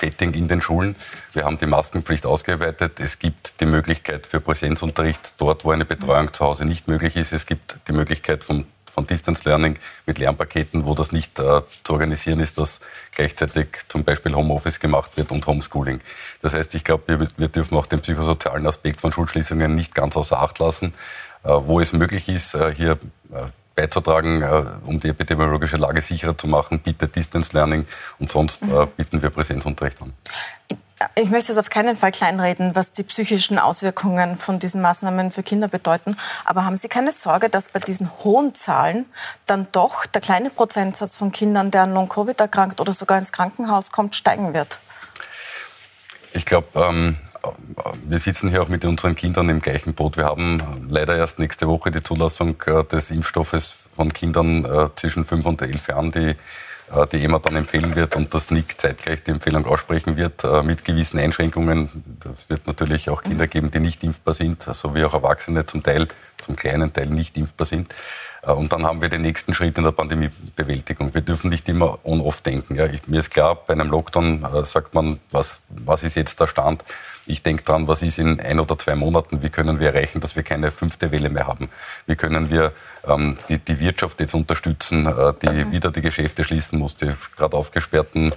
Setting 0.00 0.32
in 0.34 0.48
den 0.48 0.60
Schulen. 0.60 0.96
Wir 1.32 1.44
haben 1.44 1.58
die 1.58 1.66
Maskenpflicht 1.66 2.24
ausgeweitet. 2.24 3.00
Es 3.00 3.18
gibt 3.18 3.60
die 3.60 3.66
Möglichkeit 3.66 4.26
für 4.26 4.40
Präsenzunterricht 4.40 5.34
dort, 5.38 5.64
wo 5.64 5.70
eine 5.70 5.84
Betreuung 5.84 6.32
zu 6.32 6.44
Hause 6.44 6.64
nicht 6.64 6.88
möglich 6.88 7.16
ist. 7.16 7.32
Es 7.32 7.46
gibt 7.46 7.76
die 7.88 7.92
Möglichkeit 7.92 8.44
vom 8.44 8.66
von 8.98 9.06
Distance 9.06 9.48
Learning 9.48 9.78
mit 10.06 10.18
Lernpaketen, 10.18 10.84
wo 10.84 10.92
das 10.92 11.12
nicht 11.12 11.38
äh, 11.38 11.60
zu 11.84 11.92
organisieren 11.92 12.40
ist, 12.40 12.58
dass 12.58 12.80
gleichzeitig 13.14 13.68
zum 13.86 14.02
Beispiel 14.02 14.34
Homeoffice 14.34 14.80
gemacht 14.80 15.16
wird 15.16 15.30
und 15.30 15.46
Homeschooling. 15.46 16.00
Das 16.42 16.52
heißt, 16.52 16.74
ich 16.74 16.82
glaube, 16.82 17.04
wir, 17.06 17.28
wir, 17.36 17.48
dürfen 17.48 17.76
auch 17.76 17.86
den 17.86 18.00
psychosozialen 18.00 18.66
Aspekt 18.66 19.00
von 19.00 19.12
Schulschließungen 19.12 19.72
nicht 19.72 19.94
ganz 19.94 20.16
außer 20.16 20.40
Acht 20.40 20.58
lassen. 20.58 20.94
Äh, 21.44 21.50
wo 21.50 21.78
es 21.78 21.92
möglich 21.92 22.28
ist, 22.28 22.54
äh, 22.54 22.74
hier 22.74 22.98
äh, 23.32 23.44
beizutragen, 23.78 24.42
äh, 24.42 24.64
um 24.84 24.98
die 24.98 25.08
epidemiologische 25.08 25.76
Lage 25.76 26.00
sicherer 26.00 26.36
zu 26.36 26.48
machen, 26.48 26.80
bietet 26.80 27.14
Distance 27.14 27.52
Learning 27.52 27.86
und 28.18 28.32
sonst 28.32 28.62
mhm. 28.62 28.88
bieten 28.96 29.22
wir 29.22 29.30
Präsenzunterricht 29.30 30.02
an. 30.02 30.12
Ich 31.14 31.30
möchte 31.30 31.52
es 31.52 31.58
auf 31.58 31.70
keinen 31.70 31.96
Fall 31.96 32.10
kleinreden, 32.10 32.74
was 32.74 32.90
die 32.90 33.04
psychischen 33.04 33.56
Auswirkungen 33.60 34.36
von 34.36 34.58
diesen 34.58 34.80
Maßnahmen 34.80 35.30
für 35.30 35.44
Kinder 35.44 35.68
bedeuten. 35.68 36.16
Aber 36.44 36.64
haben 36.64 36.76
Sie 36.76 36.88
keine 36.88 37.12
Sorge, 37.12 37.48
dass 37.48 37.68
bei 37.68 37.78
diesen 37.78 38.10
hohen 38.24 38.52
Zahlen 38.52 39.06
dann 39.46 39.68
doch 39.70 40.06
der 40.06 40.20
kleine 40.20 40.50
Prozentsatz 40.50 41.16
von 41.16 41.30
Kindern, 41.30 41.70
der 41.70 41.82
an 41.82 41.94
Long-Covid 41.94 42.40
erkrankt 42.40 42.80
oder 42.80 42.92
sogar 42.92 43.16
ins 43.18 43.30
Krankenhaus 43.30 43.92
kommt, 43.92 44.16
steigen 44.16 44.54
wird? 44.54 44.80
Ich 46.32 46.44
glaube, 46.44 46.66
ähm, 46.74 47.16
wir 48.06 48.18
sitzen 48.18 48.50
hier 48.50 48.62
auch 48.62 48.68
mit 48.68 48.84
unseren 48.84 49.14
Kindern 49.14 49.48
im 49.48 49.60
gleichen 49.60 49.94
Boot. 49.94 50.16
Wir 50.16 50.24
haben 50.24 50.58
leider 50.88 51.16
erst 51.16 51.38
nächste 51.38 51.68
Woche 51.68 51.90
die 51.90 52.02
Zulassung 52.02 52.56
äh, 52.66 52.84
des 52.84 53.10
Impfstoffes 53.10 53.76
von 53.94 54.12
Kindern 54.12 54.64
äh, 54.64 54.88
zwischen 54.96 55.24
5 55.24 55.46
und 55.46 55.62
11 55.62 55.88
Jahren, 55.88 56.10
die 56.10 56.36
äh, 56.94 57.06
die 57.06 57.22
EMA 57.22 57.38
dann 57.38 57.56
empfehlen 57.56 57.94
wird 57.94 58.16
und 58.16 58.32
das 58.32 58.50
NIC 58.50 58.80
zeitgleich 58.80 59.22
die 59.22 59.32
Empfehlung 59.32 59.66
aussprechen 59.66 60.16
wird, 60.16 60.44
äh, 60.44 60.62
mit 60.62 60.84
gewissen 60.84 61.18
Einschränkungen. 61.18 62.02
Es 62.32 62.48
wird 62.48 62.66
natürlich 62.66 63.10
auch 63.10 63.22
Kinder 63.22 63.46
geben, 63.46 63.70
die 63.70 63.80
nicht 63.80 64.02
impfbar 64.02 64.34
sind, 64.34 64.62
so 64.62 64.94
wie 64.94 65.04
auch 65.04 65.14
Erwachsene 65.14 65.66
zum 65.66 65.82
Teil, 65.82 66.08
zum 66.40 66.56
kleinen 66.56 66.92
Teil 66.92 67.06
nicht 67.06 67.36
impfbar 67.36 67.66
sind. 67.66 67.94
Äh, 68.42 68.52
und 68.52 68.72
dann 68.72 68.84
haben 68.84 69.02
wir 69.02 69.08
den 69.08 69.22
nächsten 69.22 69.54
Schritt 69.54 69.76
in 69.76 69.84
der 69.84 69.92
Pandemiebewältigung. 69.92 71.12
Wir 71.14 71.20
dürfen 71.20 71.50
nicht 71.50 71.68
immer 71.68 71.98
on-off 72.04 72.40
denken. 72.40 72.74
Ja, 72.74 72.86
ich, 72.86 73.06
mir 73.06 73.20
ist 73.20 73.30
klar, 73.30 73.54
bei 73.54 73.74
einem 73.74 73.90
Lockdown 73.90 74.44
äh, 74.44 74.64
sagt 74.64 74.94
man, 74.94 75.20
was, 75.30 75.60
was 75.68 76.04
ist 76.04 76.16
jetzt 76.16 76.40
der 76.40 76.46
Stand? 76.46 76.84
Ich 77.30 77.42
denke 77.42 77.62
dran, 77.62 77.86
was 77.88 78.00
ist 78.00 78.18
in 78.18 78.40
ein 78.40 78.58
oder 78.58 78.78
zwei 78.78 78.96
Monaten? 78.96 79.42
Wie 79.42 79.50
können 79.50 79.80
wir 79.80 79.88
erreichen, 79.88 80.18
dass 80.20 80.34
wir 80.34 80.42
keine 80.42 80.70
fünfte 80.70 81.10
Welle 81.10 81.28
mehr 81.28 81.46
haben? 81.46 81.68
Wie 82.06 82.16
können 82.16 82.48
wir 82.48 82.72
ähm, 83.06 83.36
die, 83.50 83.58
die, 83.58 83.78
Wirtschaft 83.80 84.18
jetzt 84.20 84.32
unterstützen, 84.34 85.04
äh, 85.04 85.34
die 85.42 85.64
mhm. 85.64 85.72
wieder 85.72 85.90
die 85.90 86.00
Geschäfte 86.00 86.42
schließen 86.42 86.78
muss, 86.78 86.96
die 86.96 87.10
gerade 87.36 87.54
aufgesperrten 87.54 88.32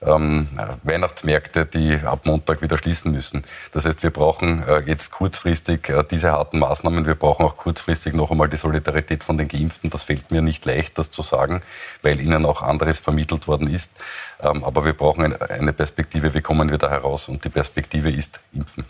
ähm, 0.00 0.48
Weihnachtsmärkte, 0.84 1.66
die 1.66 1.98
ab 2.04 2.20
Montag 2.24 2.62
wieder 2.62 2.78
schließen 2.78 3.10
müssen? 3.10 3.42
Das 3.72 3.84
heißt, 3.84 4.04
wir 4.04 4.10
brauchen 4.10 4.62
äh, 4.62 4.78
jetzt 4.86 5.10
kurzfristig 5.10 5.88
äh, 5.88 6.04
diese 6.08 6.30
harten 6.30 6.60
Maßnahmen. 6.60 7.04
Wir 7.04 7.16
brauchen 7.16 7.44
auch 7.44 7.56
kurzfristig 7.56 8.14
noch 8.14 8.30
einmal 8.30 8.48
die 8.48 8.58
Solidarität 8.58 9.24
von 9.24 9.36
den 9.36 9.48
Geimpften. 9.48 9.90
Das 9.90 10.04
fällt 10.04 10.30
mir 10.30 10.40
nicht 10.40 10.64
leicht, 10.66 10.98
das 10.98 11.10
zu 11.10 11.22
sagen, 11.22 11.62
weil 12.02 12.20
ihnen 12.20 12.46
auch 12.46 12.62
anderes 12.62 13.00
vermittelt 13.00 13.48
worden 13.48 13.66
ist. 13.66 14.00
Ähm, 14.40 14.62
aber 14.62 14.84
wir 14.84 14.92
brauchen 14.92 15.34
eine 15.36 15.72
Perspektive, 15.72 16.32
wie 16.32 16.42
kommen 16.42 16.70
wir 16.70 16.78
da 16.78 16.90
heraus? 16.90 17.28
Und 17.28 17.44
die 17.44 17.48
Perspektive 17.48 18.08
ist 18.08 18.35
Impfen. 18.52 18.84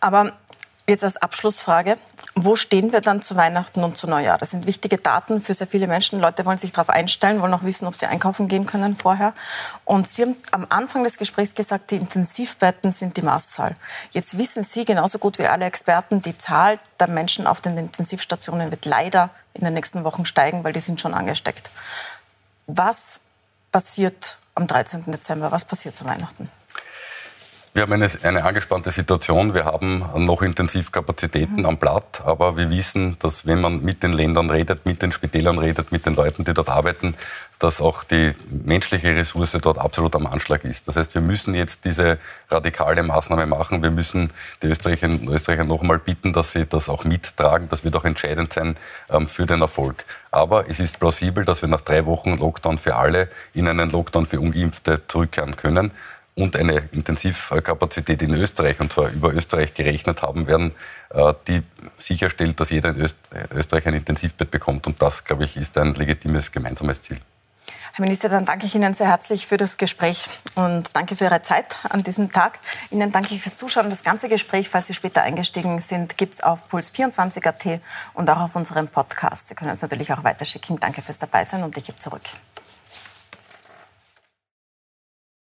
Aber 0.00 0.32
jetzt 0.86 1.04
als 1.04 1.16
Abschlussfrage, 1.16 1.96
Wo 2.36 2.56
stehen 2.56 2.90
wir 2.90 3.00
dann 3.00 3.22
zu 3.22 3.36
Weihnachten 3.36 3.84
und 3.84 3.96
zu 3.96 4.08
Neujahr? 4.08 4.38
Das 4.38 4.50
sind 4.50 4.66
wichtige 4.66 4.98
Daten 4.98 5.40
für 5.40 5.54
sehr 5.54 5.68
viele 5.68 5.86
Menschen. 5.86 6.18
Leute 6.18 6.44
wollen 6.44 6.58
sich 6.58 6.72
darauf 6.72 6.90
einstellen, 6.90 7.40
wollen 7.40 7.54
auch 7.54 7.62
wissen, 7.62 7.86
ob 7.86 7.94
sie 7.94 8.06
einkaufen 8.06 8.48
gehen 8.48 8.66
können 8.66 8.96
vorher. 8.96 9.34
Und 9.84 10.08
Sie 10.08 10.22
haben 10.22 10.36
am 10.50 10.66
Anfang 10.68 11.04
des 11.04 11.16
Gesprächs 11.16 11.54
gesagt, 11.54 11.92
die 11.92 11.96
Intensivbetten 11.96 12.90
sind 12.90 13.16
die 13.16 13.22
Maßzahl. 13.22 13.76
Jetzt 14.10 14.36
wissen 14.36 14.64
Sie 14.64 14.84
genauso 14.84 15.20
gut 15.20 15.38
wie 15.38 15.46
alle 15.46 15.64
Experten, 15.64 16.22
die 16.22 16.36
Zahl 16.36 16.80
der 16.98 17.08
Menschen 17.08 17.46
auf 17.46 17.60
den 17.60 17.78
Intensivstationen 17.78 18.72
wird 18.72 18.84
leider 18.84 19.30
in 19.52 19.64
den 19.64 19.74
nächsten 19.74 20.02
Wochen 20.02 20.26
steigen, 20.26 20.64
weil 20.64 20.72
die 20.72 20.80
sind 20.80 21.00
schon 21.00 21.14
angesteckt. 21.14 21.70
Was 22.66 23.20
passiert 23.70 24.38
am 24.56 24.66
13. 24.66 25.04
Dezember? 25.06 25.52
Was 25.52 25.64
passiert 25.64 25.94
zu 25.94 26.04
Weihnachten? 26.04 26.50
Wir 27.76 27.82
haben 27.82 27.92
eine, 27.92 28.08
eine, 28.22 28.44
angespannte 28.44 28.92
Situation. 28.92 29.52
Wir 29.52 29.64
haben 29.64 30.04
noch 30.24 30.42
Intensivkapazitäten 30.42 31.56
mhm. 31.56 31.66
am 31.66 31.76
Blatt, 31.76 32.22
aber 32.24 32.56
wir 32.56 32.70
wissen, 32.70 33.16
dass 33.18 33.46
wenn 33.46 33.60
man 33.60 33.82
mit 33.82 34.04
den 34.04 34.12
Ländern 34.12 34.48
redet, 34.48 34.86
mit 34.86 35.02
den 35.02 35.10
Spitälern 35.10 35.58
redet, 35.58 35.90
mit 35.90 36.06
den 36.06 36.14
Leuten, 36.14 36.44
die 36.44 36.54
dort 36.54 36.68
arbeiten, 36.68 37.16
dass 37.58 37.80
auch 37.80 38.04
die 38.04 38.32
menschliche 38.48 39.16
Ressource 39.16 39.58
dort 39.60 39.78
absolut 39.78 40.14
am 40.14 40.26
Anschlag 40.26 40.64
ist. 40.64 40.86
Das 40.86 40.94
heißt, 40.94 41.14
wir 41.14 41.20
müssen 41.20 41.52
jetzt 41.56 41.84
diese 41.84 42.18
radikale 42.48 43.02
Maßnahme 43.02 43.46
machen. 43.46 43.82
Wir 43.82 43.90
müssen 43.90 44.32
die 44.62 44.68
Österreicherinnen 44.68 45.26
und 45.26 45.34
Österreicher 45.34 45.64
noch 45.64 45.80
einmal 45.80 45.98
bitten, 45.98 46.32
dass 46.32 46.52
sie 46.52 46.66
das 46.66 46.88
auch 46.88 47.02
mittragen. 47.02 47.68
Das 47.68 47.82
wird 47.82 47.96
auch 47.96 48.04
entscheidend 48.04 48.52
sein 48.52 48.76
ähm, 49.10 49.26
für 49.26 49.46
den 49.46 49.62
Erfolg. 49.62 50.04
Aber 50.30 50.70
es 50.70 50.78
ist 50.78 51.00
plausibel, 51.00 51.44
dass 51.44 51.60
wir 51.60 51.68
nach 51.68 51.80
drei 51.80 52.06
Wochen 52.06 52.38
Lockdown 52.38 52.78
für 52.78 52.94
alle 52.94 53.28
in 53.52 53.66
einen 53.66 53.90
Lockdown 53.90 54.26
für 54.26 54.38
Ungeimpfte 54.38 55.02
zurückkehren 55.08 55.56
können 55.56 55.90
und 56.36 56.56
eine 56.56 56.88
Intensivkapazität 56.92 58.22
in 58.22 58.34
Österreich, 58.34 58.80
und 58.80 58.92
zwar 58.92 59.10
über 59.10 59.32
Österreich 59.32 59.72
gerechnet 59.72 60.22
haben 60.22 60.46
werden, 60.46 60.74
äh, 61.10 61.32
die 61.46 61.62
sicherstellt, 61.98 62.58
dass 62.58 62.70
jeder 62.70 62.90
in 62.90 63.06
Österreich 63.52 63.86
ein 63.86 63.94
Intensivbett 63.94 64.50
bekommt. 64.50 64.86
Und 64.86 65.00
das, 65.00 65.24
glaube 65.24 65.44
ich, 65.44 65.56
ist 65.56 65.78
ein 65.78 65.94
legitimes 65.94 66.50
gemeinsames 66.50 67.02
Ziel. 67.02 67.18
Herr 67.96 68.02
Minister, 68.02 68.28
dann 68.28 68.44
danke 68.44 68.66
ich 68.66 68.74
Ihnen 68.74 68.92
sehr 68.92 69.06
herzlich 69.06 69.46
für 69.46 69.56
das 69.56 69.76
Gespräch 69.76 70.26
und 70.56 70.90
danke 70.94 71.14
für 71.14 71.26
Ihre 71.26 71.42
Zeit 71.42 71.78
an 71.88 72.02
diesem 72.02 72.32
Tag. 72.32 72.58
Ihnen 72.90 73.12
danke 73.12 73.36
ich 73.36 73.40
fürs 73.40 73.56
Zuschauen. 73.56 73.88
Das 73.88 74.02
ganze 74.02 74.28
Gespräch, 74.28 74.68
falls 74.68 74.88
Sie 74.88 74.94
später 74.94 75.22
eingestiegen 75.22 75.78
sind, 75.78 76.18
gibt 76.18 76.34
es 76.34 76.42
auf 76.42 76.72
Puls24.at 76.72 77.80
und 78.14 78.28
auch 78.28 78.40
auf 78.40 78.56
unserem 78.56 78.88
Podcast. 78.88 79.46
Sie 79.46 79.54
können 79.54 79.70
uns 79.70 79.80
natürlich 79.80 80.12
auch 80.12 80.24
weiterschicken. 80.24 80.80
Danke 80.80 81.02
fürs 81.02 81.18
Dabeisein 81.18 81.62
und 81.62 81.76
ich 81.76 81.84
gebe 81.84 81.96
zurück. 81.96 82.22